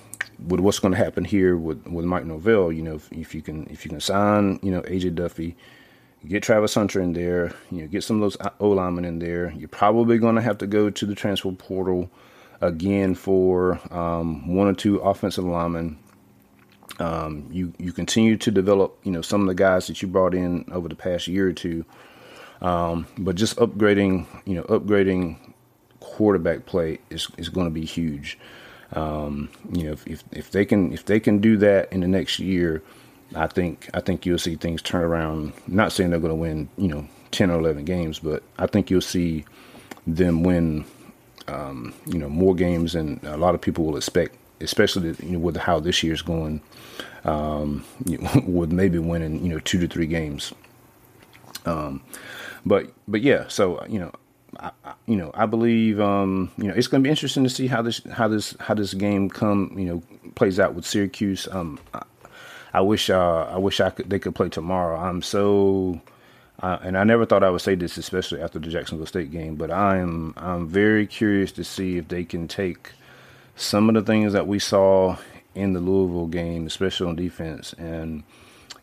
with 0.45 0.61
what's 0.61 0.81
going 0.81 0.93
to 0.93 0.99
happen 0.99 1.25
here 1.25 1.57
with 1.57 1.87
with 1.87 2.05
Mike 2.05 2.25
Norvell. 2.25 2.73
You 2.73 2.83
know, 2.83 2.95
if, 2.97 3.13
if 3.13 3.35
you 3.35 3.43
can 3.43 3.69
if 3.71 3.85
you 3.85 3.91
can 3.91 4.01
sign 4.01 4.59
you 4.63 4.73
know 4.73 4.83
AJ 4.83 5.15
Duffy, 5.15 5.57
get 6.27 6.43
Travis 6.43 6.75
Hunter 6.75 7.01
in 7.01 7.13
there, 7.13 7.53
you 7.71 7.83
know, 7.83 7.87
get 7.87 8.03
some 8.03 8.21
of 8.21 8.23
those 8.23 8.37
O 8.59 8.71
linemen 8.71 9.05
in 9.05 9.21
there. 9.21 9.53
You're 9.57 9.69
probably 9.69 10.19
going 10.19 10.35
to 10.35 10.43
have 10.43 10.59
to 10.59 10.67
go 10.67 10.91
to 10.91 11.07
the 11.07 11.15
transfer 11.15 11.53
portal 11.53 12.11
again 12.61 13.15
for 13.15 13.81
um, 13.93 14.55
one 14.55 14.69
or 14.69 14.75
two 14.75 14.99
offensive 14.99 15.45
linemen. 15.45 15.99
Um, 16.99 17.47
you 17.51 17.73
you 17.79 17.93
continue 17.93 18.37
to 18.39 18.51
develop, 18.51 18.99
you 19.05 19.13
know, 19.13 19.23
some 19.23 19.43
of 19.43 19.47
the 19.47 19.55
guys 19.55 19.87
that 19.87 20.03
you 20.03 20.09
brought 20.09 20.35
in 20.35 20.65
over 20.73 20.89
the 20.89 20.97
past 20.97 21.29
year 21.29 21.49
or 21.49 21.53
two, 21.53 21.85
um, 22.61 23.07
but 23.19 23.37
just 23.37 23.57
upgrading, 23.57 24.27
you 24.45 24.55
know, 24.55 24.65
upgrading 24.65 25.39
quarterback 26.01 26.67
play 26.67 26.99
is 27.11 27.29
is 27.37 27.49
going 27.49 27.67
to 27.67 27.73
be 27.73 27.85
huge. 27.85 28.39
Um, 28.95 29.51
you 29.73 29.85
know, 29.85 29.93
if, 29.93 30.07
if 30.07 30.25
if 30.33 30.51
they 30.51 30.65
can 30.65 30.93
if 30.93 31.05
they 31.05 31.21
can 31.21 31.39
do 31.39 31.57
that 31.59 31.93
in 31.93 32.01
the 32.01 32.09
next 32.09 32.39
year, 32.41 32.83
I 33.35 33.47
think 33.47 33.89
I 33.95 34.01
think 34.01 34.27
you'll 34.27 34.39
see 34.39 34.57
things 34.57 34.83
turn 34.83 35.03
around. 35.03 35.53
Not 35.67 35.93
saying 35.93 36.11
they're 36.11 36.19
going 36.19 36.31
to 36.31 36.35
win, 36.35 36.69
you 36.77 36.89
know, 36.89 37.07
ten 37.31 37.51
or 37.51 37.59
eleven 37.59 37.85
games, 37.85 38.19
but 38.19 38.43
I 38.59 38.67
think 38.67 38.91
you'll 38.91 39.01
see 39.03 39.45
them 40.07 40.43
win, 40.43 40.85
um, 41.49 41.95
you 42.07 42.19
know, 42.19 42.29
more 42.29 42.55
games 42.55 42.93
than 42.93 43.21
a 43.25 43.37
lot 43.37 43.55
of 43.55 43.61
people 43.61 43.85
will 43.85 43.97
expect. 43.97 44.37
Especially 44.61 45.15
you 45.25 45.33
know, 45.33 45.39
with 45.39 45.57
how 45.57 45.79
this 45.79 46.03
year's 46.03 46.21
going, 46.21 46.61
um, 47.25 47.85
with 48.45 48.73
maybe 48.73 48.99
winning 48.99 49.45
you 49.45 49.51
know 49.51 49.61
two 49.61 49.79
to 49.81 49.87
three 49.87 50.07
games. 50.07 50.53
Um, 51.65 52.03
but 52.67 52.93
but 53.07 53.23
yeah, 53.23 53.47
so 53.49 53.85
you 53.89 54.01
know, 54.01 54.13
I, 54.59 54.73
you 55.07 55.17
know, 55.17 55.31
I 55.35 55.47
believe 55.47 56.01
um, 56.01 56.51
you 56.59 56.65
know 56.65 56.75
it's 56.75 56.89
going 56.89 57.03
to 57.03 57.07
be 57.07 57.11
interesting 57.11 57.45
to 57.45 57.51
see 57.51 57.69
how 57.69 57.83
this 57.83 58.01
how 58.11 58.29
this 58.29 58.57
how 58.61 58.75
this 58.75 58.95
game 58.95 59.31
come 59.31 59.75
you 59.77 59.85
know 59.85 60.03
plays 60.35 60.59
out 60.59 60.75
with 60.75 60.85
Syracuse. 60.85 61.47
Um, 61.51 61.79
I, 61.95 62.03
I 62.75 62.81
wish 62.81 63.11
uh, 63.11 63.49
I 63.51 63.59
wish 63.59 63.81
I 63.81 63.91
could 63.91 64.11
they 64.11 64.19
could 64.19 64.35
play 64.35 64.49
tomorrow. 64.49 64.99
I'm 64.99 65.23
so 65.23 66.01
uh, 66.61 66.79
and 66.83 66.99
I 66.99 67.05
never 67.05 67.25
thought 67.25 67.45
I 67.45 67.51
would 67.51 67.61
say 67.61 67.75
this, 67.75 67.97
especially 67.97 68.43
after 68.43 68.59
the 68.59 68.69
Jacksonville 68.69 69.07
State 69.07 69.31
game. 69.31 69.57
But 69.57 69.71
I'm 69.71 70.35
I'm 70.37 70.69
very 70.69 71.07
curious 71.07 71.53
to 71.53 71.65
see 71.65 71.99
if 71.99 72.09
they 72.09 72.25
can 72.25 72.49
take 72.49 72.93
some 73.57 73.89
of 73.89 73.95
the 73.95 74.03
things 74.03 74.33
that 74.33 74.47
we 74.47 74.59
saw 74.59 75.17
in 75.55 75.73
the 75.73 75.81
Louisville 75.81 76.27
game, 76.27 76.67
especially 76.67 77.09
on 77.09 77.17
defense, 77.17 77.73
and 77.75 78.25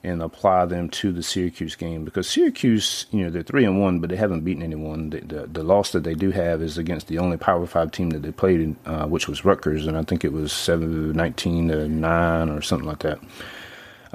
and 0.05 0.21
apply 0.21 0.65
them 0.65 0.87
to 0.87 1.11
the 1.11 1.23
Syracuse 1.23 1.75
game 1.75 2.05
because 2.05 2.29
Syracuse, 2.29 3.07
you 3.09 3.23
know, 3.23 3.31
they're 3.31 3.41
three 3.41 3.65
and 3.65 3.81
one, 3.81 3.99
but 3.99 4.11
they 4.11 4.15
haven't 4.15 4.41
beaten 4.41 4.61
anyone. 4.61 5.09
The, 5.09 5.21
the, 5.21 5.47
the 5.47 5.63
loss 5.63 5.91
that 5.93 6.03
they 6.03 6.13
do 6.13 6.29
have 6.29 6.61
is 6.61 6.77
against 6.77 7.07
the 7.07 7.17
only 7.17 7.37
Power 7.37 7.65
Five 7.65 7.91
team 7.91 8.11
that 8.11 8.21
they 8.21 8.31
played, 8.31 8.61
in, 8.61 8.75
uh, 8.85 9.07
which 9.07 9.27
was 9.27 9.43
Rutgers, 9.43 9.87
and 9.87 9.97
I 9.97 10.03
think 10.03 10.23
it 10.23 10.31
was 10.31 10.53
7, 10.53 11.11
19 11.11 11.69
to 11.69 11.89
nine 11.89 12.49
or 12.49 12.61
something 12.61 12.87
like 12.87 12.99
that. 12.99 13.19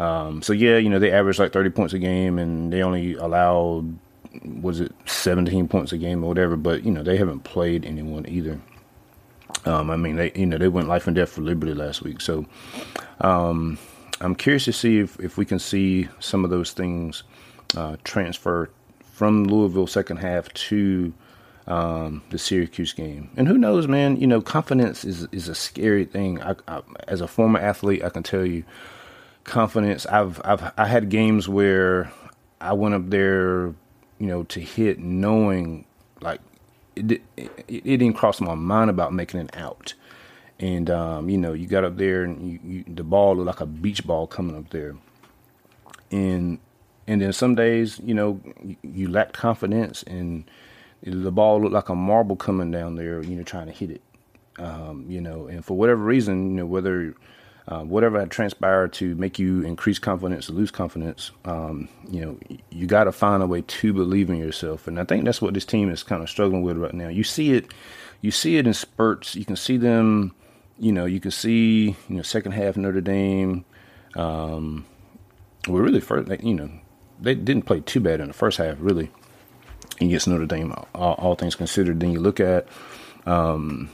Um, 0.00 0.42
so 0.42 0.52
yeah, 0.52 0.78
you 0.78 0.88
know 0.88 0.98
they 0.98 1.12
average 1.12 1.38
like 1.38 1.52
30 1.52 1.70
points 1.70 1.92
a 1.92 1.98
game, 1.98 2.38
and 2.38 2.72
they 2.72 2.82
only 2.82 3.14
allowed 3.14 3.98
was 4.62 4.80
it 4.80 4.92
17 5.06 5.66
points 5.68 5.92
a 5.92 5.98
game 5.98 6.24
or 6.24 6.28
whatever. 6.28 6.56
But 6.56 6.84
you 6.84 6.90
know 6.90 7.02
they 7.02 7.16
haven't 7.16 7.40
played 7.40 7.84
anyone 7.84 8.26
either. 8.28 8.60
Um, 9.66 9.90
I 9.90 9.96
mean 9.96 10.16
they 10.16 10.32
you 10.34 10.46
know 10.46 10.58
they 10.58 10.68
went 10.68 10.88
life 10.88 11.06
and 11.06 11.14
death 11.14 11.30
for 11.30 11.42
Liberty 11.42 11.74
last 11.74 12.02
week, 12.02 12.20
so 12.20 12.46
um, 13.20 13.78
I'm 14.20 14.34
curious 14.34 14.64
to 14.64 14.72
see 14.72 14.98
if 15.00 15.20
if 15.20 15.36
we 15.36 15.44
can 15.44 15.58
see 15.58 16.08
some 16.18 16.44
of 16.44 16.50
those 16.50 16.72
things 16.72 17.22
uh, 17.76 17.96
transfer 18.02 18.70
from 19.12 19.44
Louisville 19.44 19.86
second 19.86 20.16
half 20.16 20.50
to 20.54 21.12
um, 21.66 22.22
the 22.30 22.38
Syracuse 22.38 22.92
game. 22.92 23.30
And 23.36 23.46
who 23.46 23.58
knows, 23.58 23.86
man? 23.86 24.16
You 24.16 24.26
know, 24.26 24.40
confidence 24.40 25.04
is 25.04 25.28
is 25.30 25.48
a 25.48 25.54
scary 25.54 26.06
thing. 26.06 26.42
I, 26.42 26.54
I, 26.66 26.80
as 27.06 27.20
a 27.20 27.28
former 27.28 27.58
athlete, 27.58 28.02
I 28.02 28.08
can 28.08 28.22
tell 28.22 28.46
you, 28.46 28.64
confidence. 29.44 30.06
I've 30.06 30.40
I've 30.44 30.72
I 30.76 30.86
had 30.86 31.08
games 31.08 31.48
where 31.48 32.12
I 32.60 32.72
went 32.72 32.94
up 32.94 33.10
there, 33.10 33.74
you 34.18 34.26
know, 34.26 34.44
to 34.44 34.60
hit 34.60 34.98
knowing 34.98 35.86
like 36.20 36.40
it, 36.96 37.22
it, 37.36 37.50
it 37.68 37.82
didn't 37.82 38.14
cross 38.14 38.40
my 38.40 38.54
mind 38.54 38.90
about 38.90 39.12
making 39.12 39.40
it 39.40 39.56
out. 39.56 39.94
And 40.58 40.90
um, 40.90 41.30
you 41.30 41.38
know, 41.38 41.52
you 41.52 41.66
got 41.66 41.84
up 41.84 41.96
there 41.96 42.24
and 42.24 42.52
you, 42.52 42.60
you, 42.62 42.84
the 42.86 43.04
ball 43.04 43.36
looked 43.36 43.46
like 43.46 43.60
a 43.60 43.66
beach 43.66 44.06
ball 44.06 44.26
coming 44.26 44.56
up 44.56 44.70
there. 44.70 44.96
And 46.10 46.58
and 47.06 47.20
then 47.20 47.32
some 47.32 47.54
days, 47.54 47.98
you 48.04 48.14
know, 48.14 48.40
you, 48.62 48.76
you 48.82 49.08
lacked 49.08 49.32
confidence 49.32 50.02
and 50.04 50.44
the 51.02 51.32
ball 51.32 51.60
looked 51.60 51.72
like 51.72 51.88
a 51.88 51.94
marble 51.94 52.36
coming 52.36 52.70
down 52.70 52.96
there, 52.96 53.22
you 53.22 53.36
know, 53.36 53.42
trying 53.42 53.66
to 53.66 53.72
hit 53.72 53.90
it. 53.90 54.02
Um, 54.58 55.06
you 55.08 55.20
know, 55.20 55.46
and 55.46 55.64
for 55.64 55.76
whatever 55.76 56.02
reason, 56.02 56.50
you 56.50 56.56
know, 56.56 56.66
whether 56.66 57.14
uh, 57.70 57.84
whatever 57.84 58.18
had 58.18 58.32
transpired 58.32 58.92
to 58.92 59.14
make 59.14 59.38
you 59.38 59.62
increase 59.62 60.00
confidence 60.00 60.50
or 60.50 60.54
lose 60.54 60.72
confidence, 60.72 61.30
um, 61.44 61.88
you 62.10 62.20
know, 62.20 62.36
you 62.70 62.86
got 62.86 63.04
to 63.04 63.12
find 63.12 63.42
a 63.42 63.46
way 63.46 63.62
to 63.62 63.92
believe 63.92 64.28
in 64.28 64.36
yourself. 64.36 64.88
And 64.88 64.98
I 64.98 65.04
think 65.04 65.24
that's 65.24 65.40
what 65.40 65.54
this 65.54 65.64
team 65.64 65.88
is 65.88 66.02
kind 66.02 66.20
of 66.20 66.28
struggling 66.28 66.62
with 66.62 66.76
right 66.76 66.92
now. 66.92 67.08
You 67.08 67.22
see 67.22 67.52
it, 67.52 67.72
you 68.20 68.32
see 68.32 68.56
it 68.56 68.66
in 68.66 68.74
spurts. 68.74 69.36
You 69.36 69.44
can 69.44 69.54
see 69.54 69.76
them, 69.76 70.34
you 70.80 70.90
know, 70.90 71.04
you 71.04 71.20
can 71.20 71.30
see, 71.30 71.96
you 72.08 72.16
know, 72.16 72.22
second 72.22 72.52
half 72.52 72.76
Notre 72.76 73.00
Dame. 73.00 73.64
Um, 74.16 74.84
we're 75.68 75.82
really 75.82 76.00
first, 76.00 76.28
you 76.42 76.54
know, 76.54 76.70
they 77.20 77.36
didn't 77.36 77.66
play 77.66 77.80
too 77.80 78.00
bad 78.00 78.20
in 78.20 78.28
the 78.28 78.34
first 78.34 78.58
half, 78.58 78.78
really, 78.80 79.12
against 80.00 80.26
Notre 80.26 80.46
Dame, 80.46 80.72
all, 80.94 81.14
all 81.14 81.34
things 81.36 81.54
considered. 81.54 82.00
Then 82.00 82.10
you 82.10 82.18
look 82.18 82.40
at, 82.40 82.66
um, 83.26 83.90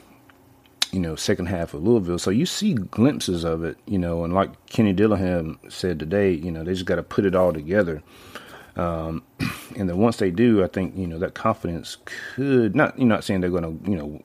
you 0.92 1.00
know, 1.00 1.16
second 1.16 1.46
half 1.46 1.74
of 1.74 1.82
Louisville. 1.82 2.18
So 2.18 2.30
you 2.30 2.46
see 2.46 2.74
glimpses 2.74 3.44
of 3.44 3.64
it, 3.64 3.78
you 3.86 3.98
know, 3.98 4.24
and 4.24 4.32
like 4.32 4.66
Kenny 4.66 4.92
Dillingham 4.92 5.58
said 5.68 5.98
today, 5.98 6.32
you 6.32 6.50
know, 6.50 6.64
they 6.64 6.72
just 6.72 6.86
got 6.86 6.96
to 6.96 7.02
put 7.02 7.24
it 7.24 7.34
all 7.34 7.52
together. 7.52 8.02
Um, 8.76 9.22
and 9.76 9.88
then 9.88 9.98
once 9.98 10.18
they 10.18 10.30
do, 10.30 10.62
I 10.62 10.68
think, 10.68 10.96
you 10.96 11.06
know, 11.06 11.18
that 11.18 11.34
confidence 11.34 11.96
could 12.04 12.74
not, 12.74 12.98
you're 12.98 13.08
not 13.08 13.24
saying 13.24 13.40
they're 13.40 13.50
going 13.50 13.62
to, 13.62 13.90
you 13.90 13.96
know, 13.96 14.20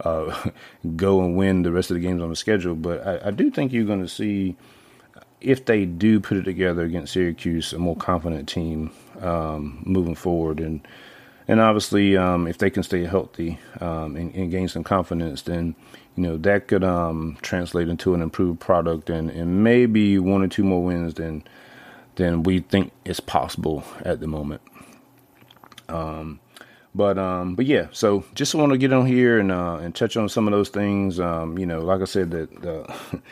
uh, 0.04 0.50
go 0.96 1.22
and 1.24 1.36
win 1.36 1.62
the 1.62 1.72
rest 1.72 1.90
of 1.90 1.94
the 1.94 2.00
games 2.00 2.22
on 2.22 2.30
the 2.30 2.36
schedule, 2.36 2.74
but 2.74 3.06
I, 3.06 3.28
I 3.28 3.30
do 3.30 3.50
think 3.50 3.72
you're 3.72 3.84
going 3.84 4.02
to 4.02 4.08
see, 4.08 4.56
if 5.40 5.64
they 5.64 5.84
do 5.84 6.20
put 6.20 6.36
it 6.36 6.42
together 6.42 6.84
against 6.84 7.12
Syracuse, 7.12 7.72
a 7.72 7.78
more 7.78 7.96
confident 7.96 8.48
team 8.48 8.90
um, 9.20 9.82
moving 9.84 10.14
forward. 10.16 10.60
And, 10.60 10.86
and 11.48 11.60
obviously, 11.60 12.16
um, 12.16 12.46
if 12.46 12.58
they 12.58 12.68
can 12.68 12.82
stay 12.82 13.04
healthy 13.04 13.58
um, 13.80 14.16
and, 14.16 14.34
and, 14.34 14.50
gain 14.50 14.68
some 14.68 14.84
confidence, 14.84 15.42
then 15.42 15.74
you 16.14 16.22
know 16.22 16.36
that 16.36 16.68
could 16.68 16.84
um, 16.84 17.38
translate 17.40 17.88
into 17.88 18.12
an 18.12 18.20
improved 18.20 18.60
product 18.60 19.08
and, 19.08 19.30
and 19.30 19.64
maybe 19.64 20.18
one 20.18 20.42
or 20.42 20.48
two 20.48 20.62
more 20.62 20.84
wins 20.84 21.14
than 21.14 21.42
than 22.16 22.42
we 22.42 22.60
think 22.60 22.92
is 23.06 23.18
possible 23.18 23.82
at 24.04 24.20
the 24.20 24.26
moment. 24.26 24.60
Um, 25.88 26.40
but 26.94 27.16
um, 27.16 27.54
but 27.54 27.64
yeah, 27.64 27.86
so 27.92 28.24
just 28.34 28.54
want 28.54 28.72
to 28.72 28.78
get 28.78 28.92
on 28.92 29.06
here 29.06 29.38
and 29.38 29.50
uh, 29.50 29.76
and 29.76 29.94
touch 29.94 30.18
on 30.18 30.28
some 30.28 30.46
of 30.46 30.52
those 30.52 30.68
things. 30.68 31.18
Um, 31.18 31.56
you 31.56 31.64
know, 31.64 31.80
like 31.80 32.02
I 32.02 32.04
said, 32.04 32.30
that 32.32 32.94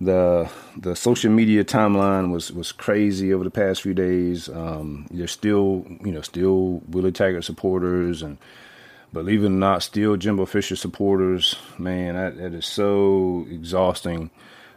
the 0.00 0.50
the 0.76 0.96
social 0.96 1.30
media 1.30 1.64
timeline 1.64 2.32
was 2.32 2.52
was 2.52 2.72
crazy 2.72 3.32
over 3.32 3.44
the 3.44 3.50
past 3.50 3.82
few 3.82 3.94
days. 3.94 4.48
Um, 4.48 5.06
there's 5.10 5.32
still 5.32 5.84
you 6.04 6.12
know 6.12 6.20
still 6.20 6.82
Willie 6.88 7.12
Taggart 7.12 7.44
supporters 7.44 8.22
and 8.22 8.38
believe 9.12 9.42
it 9.44 9.46
or 9.46 9.50
not, 9.50 9.82
still 9.82 10.16
Jimbo 10.16 10.44
Fisher 10.44 10.76
supporters. 10.76 11.56
Man, 11.78 12.16
that, 12.16 12.36
that 12.36 12.52
is 12.52 12.66
so 12.66 13.46
exhausting. 13.48 14.30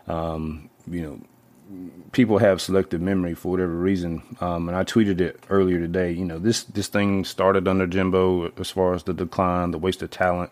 Um, 0.07 0.69
you 0.89 1.01
know, 1.01 1.21
people 2.13 2.37
have 2.37 2.61
selective 2.61 3.01
memory 3.01 3.33
for 3.33 3.49
whatever 3.51 3.73
reason. 3.73 4.21
Um, 4.39 4.69
and 4.69 4.77
I 4.77 4.83
tweeted 4.83 5.19
it 5.19 5.43
earlier 5.49 5.79
today. 5.79 6.11
You 6.11 6.23
know, 6.23 6.39
this 6.39 6.63
this 6.63 6.87
thing 6.87 7.25
started 7.25 7.67
under 7.67 7.87
Jimbo 7.87 8.51
as 8.57 8.69
far 8.69 8.93
as 8.93 9.03
the 9.03 9.13
decline, 9.13 9.71
the 9.71 9.77
waste 9.77 10.01
of 10.01 10.11
talent. 10.11 10.51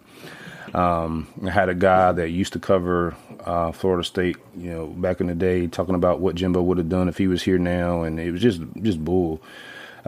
Um, 0.74 1.28
I 1.46 1.50
had 1.50 1.70
a 1.70 1.76
guy 1.76 2.12
that 2.12 2.30
used 2.30 2.54
to 2.54 2.60
cover 2.60 3.16
uh, 3.46 3.72
Florida 3.72 4.04
State, 4.04 4.38
you 4.58 4.72
know, 4.72 4.88
back 4.88 5.22
in 5.22 5.28
the 5.28 5.36
day, 5.36 5.68
talking 5.68 5.96
about 5.96 6.20
what 6.20 6.36
Jimbo 6.36 6.62
would 6.62 6.78
have 6.78 6.90
done 6.90 7.08
if 7.08 7.18
he 7.18 7.28
was 7.28 7.44
here 7.44 7.58
now, 7.58 8.04
and 8.04 8.20
it 8.20 8.32
was 8.32 8.42
just 8.42 8.62
just 8.82 9.04
bull. 9.04 9.42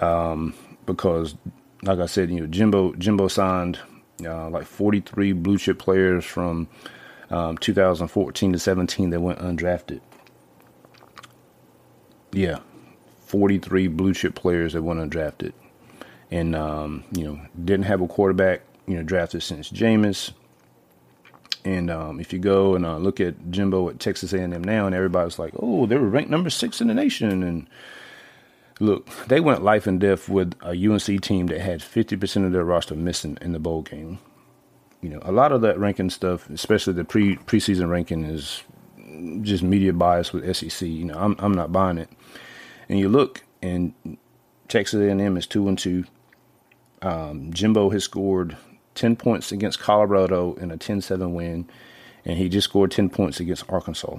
Um, 0.02 0.54
because, 0.86 1.36
like 1.84 2.00
I 2.00 2.06
said, 2.06 2.30
you 2.32 2.42
know, 2.42 2.48
Jimbo 2.48 2.94
Jimbo 2.96 3.28
signed 3.28 3.80
uh, 4.26 4.50
like 4.50 4.66
43 4.66 5.34
blue 5.34 5.58
chip 5.58 5.80
players 5.80 6.26
from 6.26 6.68
um, 7.30 7.58
2014 7.58 8.54
to 8.54 8.60
17 8.60 9.10
that 9.12 9.20
went 9.20 9.40
undrafted. 9.40 10.02
Yeah, 12.32 12.60
43 13.26 13.88
blue 13.88 14.14
chip 14.14 14.36
players 14.36 14.74
that 14.74 14.82
went 14.82 15.00
undrafted, 15.00 15.54
and 16.32 16.56
um, 16.56 17.04
you 17.12 17.24
know 17.24 17.42
didn't 17.64 17.86
have 17.86 18.02
a 18.02 18.08
quarterback 18.08 18.62
you 18.88 18.96
know 18.96 19.04
drafted 19.04 19.44
since 19.44 19.70
Jameis. 19.72 20.32
And 21.68 21.92
um, 21.92 22.22
if 22.22 22.32
you 22.32 22.40
go 22.40 22.76
and 22.76 22.86
uh, 22.86 22.96
look 22.96 23.20
at 23.20 23.52
Jimbo 23.52 23.90
at 23.90 24.00
Texas 24.00 24.32
A&M 24.32 24.64
now, 24.64 24.86
and 24.86 24.96
everybody's 24.96 25.38
like, 25.38 25.52
"Oh, 25.60 25.86
they 25.86 25.98
were 25.98 26.08
ranked 26.08 26.32
number 26.32 26.50
six 26.50 26.80
in 26.80 26.88
the 26.88 26.94
nation," 26.94 27.44
and 27.44 27.70
look, 28.80 29.10
they 29.28 29.42
went 29.42 29.66
life 29.66 29.86
and 29.86 30.00
death 30.00 30.30
with 30.30 30.56
a 30.62 30.70
UNC 30.70 31.22
team 31.22 31.48
that 31.48 31.60
had 31.60 31.82
50% 31.82 32.46
of 32.46 32.54
their 32.54 32.64
roster 32.64 32.96
missing 32.96 33.38
in 33.42 33.52
the 33.52 33.60
bowl 33.60 33.82
game. 33.82 34.20
You 35.02 35.10
know, 35.10 35.20
a 35.24 35.34
lot 35.34 35.52
of 35.52 35.60
that 35.60 35.78
ranking 35.78 36.10
stuff, 36.10 36.50
especially 36.50 36.94
the 36.94 37.04
pre 37.04 37.36
preseason 37.36 37.90
ranking, 37.90 38.24
is 38.24 38.64
just 39.42 39.62
media 39.62 39.92
bias 39.92 40.32
with 40.32 40.56
SEC. 40.56 40.88
You 40.88 41.04
know, 41.04 41.18
I'm 41.18 41.36
I'm 41.38 41.54
not 41.54 41.74
buying 41.74 41.98
it. 41.98 42.10
And 42.88 42.98
you 42.98 43.10
look, 43.10 43.44
and 43.62 43.94
Texas 44.70 45.02
A&M 45.02 45.36
is 45.36 45.46
two 45.46 45.68
and 45.68 45.78
two. 45.78 46.06
Um, 47.02 47.52
Jimbo 47.52 47.90
has 47.90 48.06
scored 48.06 48.56
10 48.98 49.16
points 49.16 49.52
against 49.52 49.80
Colorado 49.80 50.56
in 50.56 50.72
a 50.72 50.78
10 50.78 51.02
7 51.02 51.34
win, 51.34 51.70
and 52.26 52.38
he 52.38 52.50
just 52.50 52.66
scored 52.66 52.92
10 52.92 53.10
points 53.10 53.40
against 53.40 53.70
Arkansas. 53.70 54.18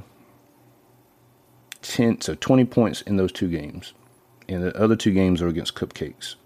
10, 1.83 2.21
so 2.21 2.35
20 2.35 2.65
points 2.65 3.03
in 3.03 3.17
those 3.17 3.33
two 3.33 3.49
games. 3.49 3.93
And 4.49 4.63
the 4.63 4.77
other 4.81 4.97
two 4.97 5.13
games 5.13 5.43
are 5.43 5.49
against 5.49 5.75
Cupcakes. 5.75 6.37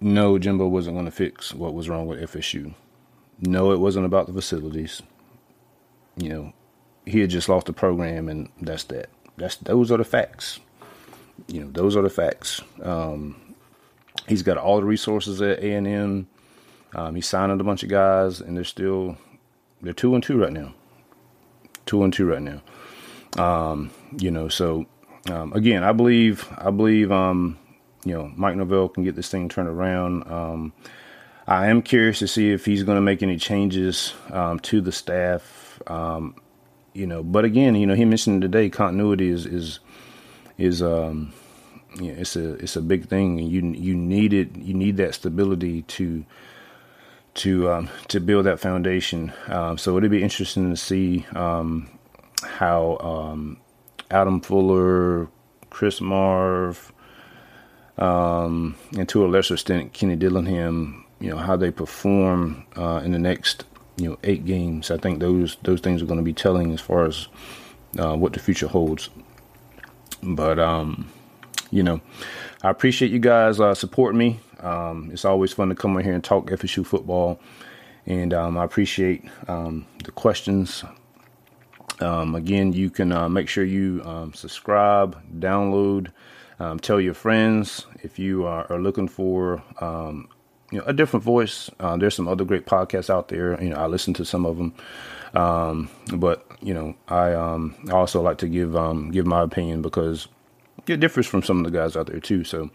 No, 0.00 0.38
Jimbo 0.38 0.66
wasn't 0.66 0.96
going 0.96 1.06
to 1.06 1.12
fix 1.12 1.54
what 1.54 1.74
was 1.74 1.88
wrong 1.88 2.06
with 2.06 2.20
FSU. 2.20 2.74
No, 3.40 3.72
it 3.72 3.78
wasn't 3.78 4.06
about 4.06 4.26
the 4.26 4.32
facilities. 4.32 5.00
You 6.16 6.28
know, 6.28 6.52
he 7.06 7.20
had 7.20 7.30
just 7.30 7.48
lost 7.48 7.66
the 7.66 7.72
program, 7.72 8.28
and 8.28 8.50
that's 8.60 8.84
that. 8.84 9.08
That's 9.36 9.56
those 9.56 9.90
are 9.90 9.96
the 9.96 10.04
facts. 10.04 10.60
You 11.46 11.64
know, 11.64 11.70
those 11.70 11.96
are 11.96 12.02
the 12.02 12.10
facts. 12.10 12.60
Um, 12.82 13.41
He's 14.28 14.42
got 14.42 14.56
all 14.56 14.80
the 14.80 14.86
resources 14.86 15.42
at 15.42 15.58
A 15.58 15.74
and 15.74 15.86
M. 15.86 16.28
Um, 16.94 17.14
he's 17.14 17.28
signing 17.28 17.58
a 17.60 17.64
bunch 17.64 17.82
of 17.82 17.88
guys, 17.88 18.40
and 18.40 18.56
they're 18.56 18.64
still 18.64 19.16
they're 19.80 19.92
two 19.92 20.14
and 20.14 20.22
two 20.22 20.38
right 20.38 20.52
now. 20.52 20.74
Two 21.86 22.04
and 22.04 22.12
two 22.12 22.26
right 22.26 22.42
now. 22.42 22.62
Um, 23.36 23.90
you 24.18 24.30
know, 24.30 24.48
so 24.48 24.86
um, 25.30 25.52
again, 25.52 25.82
I 25.82 25.92
believe 25.92 26.48
I 26.56 26.70
believe 26.70 27.10
um, 27.10 27.58
you 28.04 28.14
know 28.14 28.32
Mike 28.36 28.56
Norvell 28.56 28.88
can 28.88 29.04
get 29.04 29.16
this 29.16 29.28
thing 29.28 29.48
turned 29.48 29.68
around. 29.68 30.30
Um, 30.30 30.72
I 31.46 31.66
am 31.66 31.82
curious 31.82 32.20
to 32.20 32.28
see 32.28 32.50
if 32.50 32.64
he's 32.64 32.84
going 32.84 32.96
to 32.96 33.02
make 33.02 33.22
any 33.22 33.36
changes 33.36 34.14
um, 34.30 34.60
to 34.60 34.80
the 34.80 34.92
staff. 34.92 35.82
Um, 35.88 36.36
you 36.92 37.06
know, 37.06 37.22
but 37.22 37.44
again, 37.44 37.74
you 37.74 37.86
know, 37.86 37.94
he 37.94 38.04
mentioned 38.04 38.42
today 38.42 38.70
continuity 38.70 39.28
is 39.28 39.46
is 39.46 39.80
is 40.58 40.82
um, 40.82 41.32
you 41.96 42.12
know, 42.12 42.18
it's 42.20 42.36
a 42.36 42.54
it's 42.54 42.76
a 42.76 42.82
big 42.82 43.08
thing, 43.08 43.38
and 43.40 43.48
you 43.48 43.62
you 43.72 43.94
need 43.94 44.32
it. 44.32 44.56
You 44.56 44.74
need 44.74 44.96
that 44.98 45.14
stability 45.14 45.82
to 45.82 46.24
to 47.34 47.70
um, 47.70 47.90
to 48.08 48.20
build 48.20 48.46
that 48.46 48.60
foundation. 48.60 49.32
Um, 49.48 49.78
so 49.78 49.96
it'd 49.96 50.10
be 50.10 50.22
interesting 50.22 50.70
to 50.70 50.76
see 50.76 51.26
um, 51.34 51.90
how 52.42 52.98
um, 52.98 53.58
Adam 54.10 54.40
Fuller, 54.40 55.28
Chris 55.70 56.00
Marve, 56.00 56.92
um, 57.98 58.76
and 58.96 59.08
to 59.08 59.24
a 59.24 59.28
lesser 59.28 59.54
extent 59.54 59.92
Kenny 59.92 60.16
Dillingham, 60.16 61.04
you 61.20 61.30
know, 61.30 61.38
how 61.38 61.56
they 61.56 61.70
perform 61.70 62.64
uh, 62.76 63.00
in 63.04 63.12
the 63.12 63.18
next 63.18 63.64
you 63.96 64.08
know 64.08 64.18
eight 64.24 64.44
games. 64.44 64.90
I 64.90 64.98
think 64.98 65.20
those 65.20 65.56
those 65.62 65.80
things 65.80 66.02
are 66.02 66.06
going 66.06 66.20
to 66.20 66.24
be 66.24 66.32
telling 66.32 66.72
as 66.72 66.80
far 66.80 67.06
as 67.06 67.28
uh, 67.98 68.16
what 68.16 68.32
the 68.32 68.40
future 68.40 68.68
holds. 68.68 69.10
But 70.22 70.58
um, 70.58 71.10
you 71.72 71.82
know, 71.82 72.00
I 72.62 72.70
appreciate 72.70 73.10
you 73.10 73.18
guys 73.18 73.58
uh, 73.58 73.74
supporting 73.74 74.18
me. 74.18 74.40
Um, 74.60 75.10
it's 75.10 75.24
always 75.24 75.52
fun 75.52 75.70
to 75.70 75.74
come 75.74 75.96
in 75.96 76.04
here 76.04 76.12
and 76.12 76.22
talk 76.22 76.48
FSU 76.50 76.86
football, 76.86 77.40
and 78.06 78.32
um, 78.32 78.58
I 78.58 78.64
appreciate 78.64 79.24
um, 79.48 79.86
the 80.04 80.12
questions. 80.12 80.84
Um, 81.98 82.34
again, 82.34 82.72
you 82.72 82.90
can 82.90 83.10
uh, 83.10 83.28
make 83.28 83.48
sure 83.48 83.64
you 83.64 84.02
um, 84.04 84.34
subscribe, 84.34 85.18
download, 85.40 86.12
um, 86.60 86.78
tell 86.78 87.00
your 87.00 87.14
friends 87.14 87.86
if 88.02 88.18
you 88.18 88.44
are, 88.44 88.70
are 88.70 88.80
looking 88.80 89.08
for 89.08 89.62
you 89.80 90.78
know 90.78 90.84
a 90.84 90.92
different 90.92 91.24
voice. 91.24 91.70
Uh, 91.80 91.96
there's 91.96 92.14
some 92.14 92.28
other 92.28 92.44
great 92.44 92.66
podcasts 92.66 93.08
out 93.08 93.28
there. 93.28 93.60
You 93.62 93.70
know, 93.70 93.76
I 93.76 93.86
listen 93.86 94.12
to 94.14 94.26
some 94.26 94.44
of 94.44 94.58
them, 94.58 95.88
but 96.14 96.46
you 96.60 96.74
know, 96.74 96.94
I 97.08 97.32
also 97.90 98.20
like 98.20 98.38
to 98.38 98.46
give 98.46 98.72
give 99.10 99.26
my 99.26 99.40
opinion 99.40 99.80
because 99.80 100.28
it 100.86 101.00
differs 101.00 101.26
from 101.26 101.42
some 101.42 101.58
of 101.58 101.64
the 101.64 101.76
guys 101.76 101.96
out 101.96 102.06
there 102.06 102.20
too. 102.20 102.44
So 102.44 102.70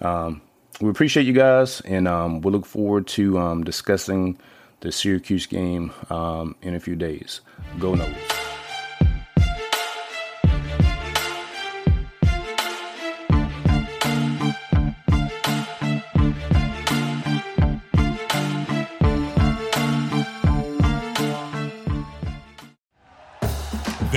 um, 0.00 0.40
we 0.80 0.90
appreciate 0.90 1.26
you 1.26 1.32
guys, 1.32 1.80
and 1.82 2.08
um, 2.08 2.40
we 2.40 2.50
look 2.50 2.66
forward 2.66 3.06
to 3.08 3.38
um, 3.38 3.64
discussing 3.64 4.38
the 4.80 4.90
Syracuse 4.90 5.46
game 5.46 5.92
um, 6.10 6.56
in 6.62 6.74
a 6.74 6.80
few 6.80 6.96
days. 6.96 7.40
Go 7.78 7.94
Noles. 7.94 8.41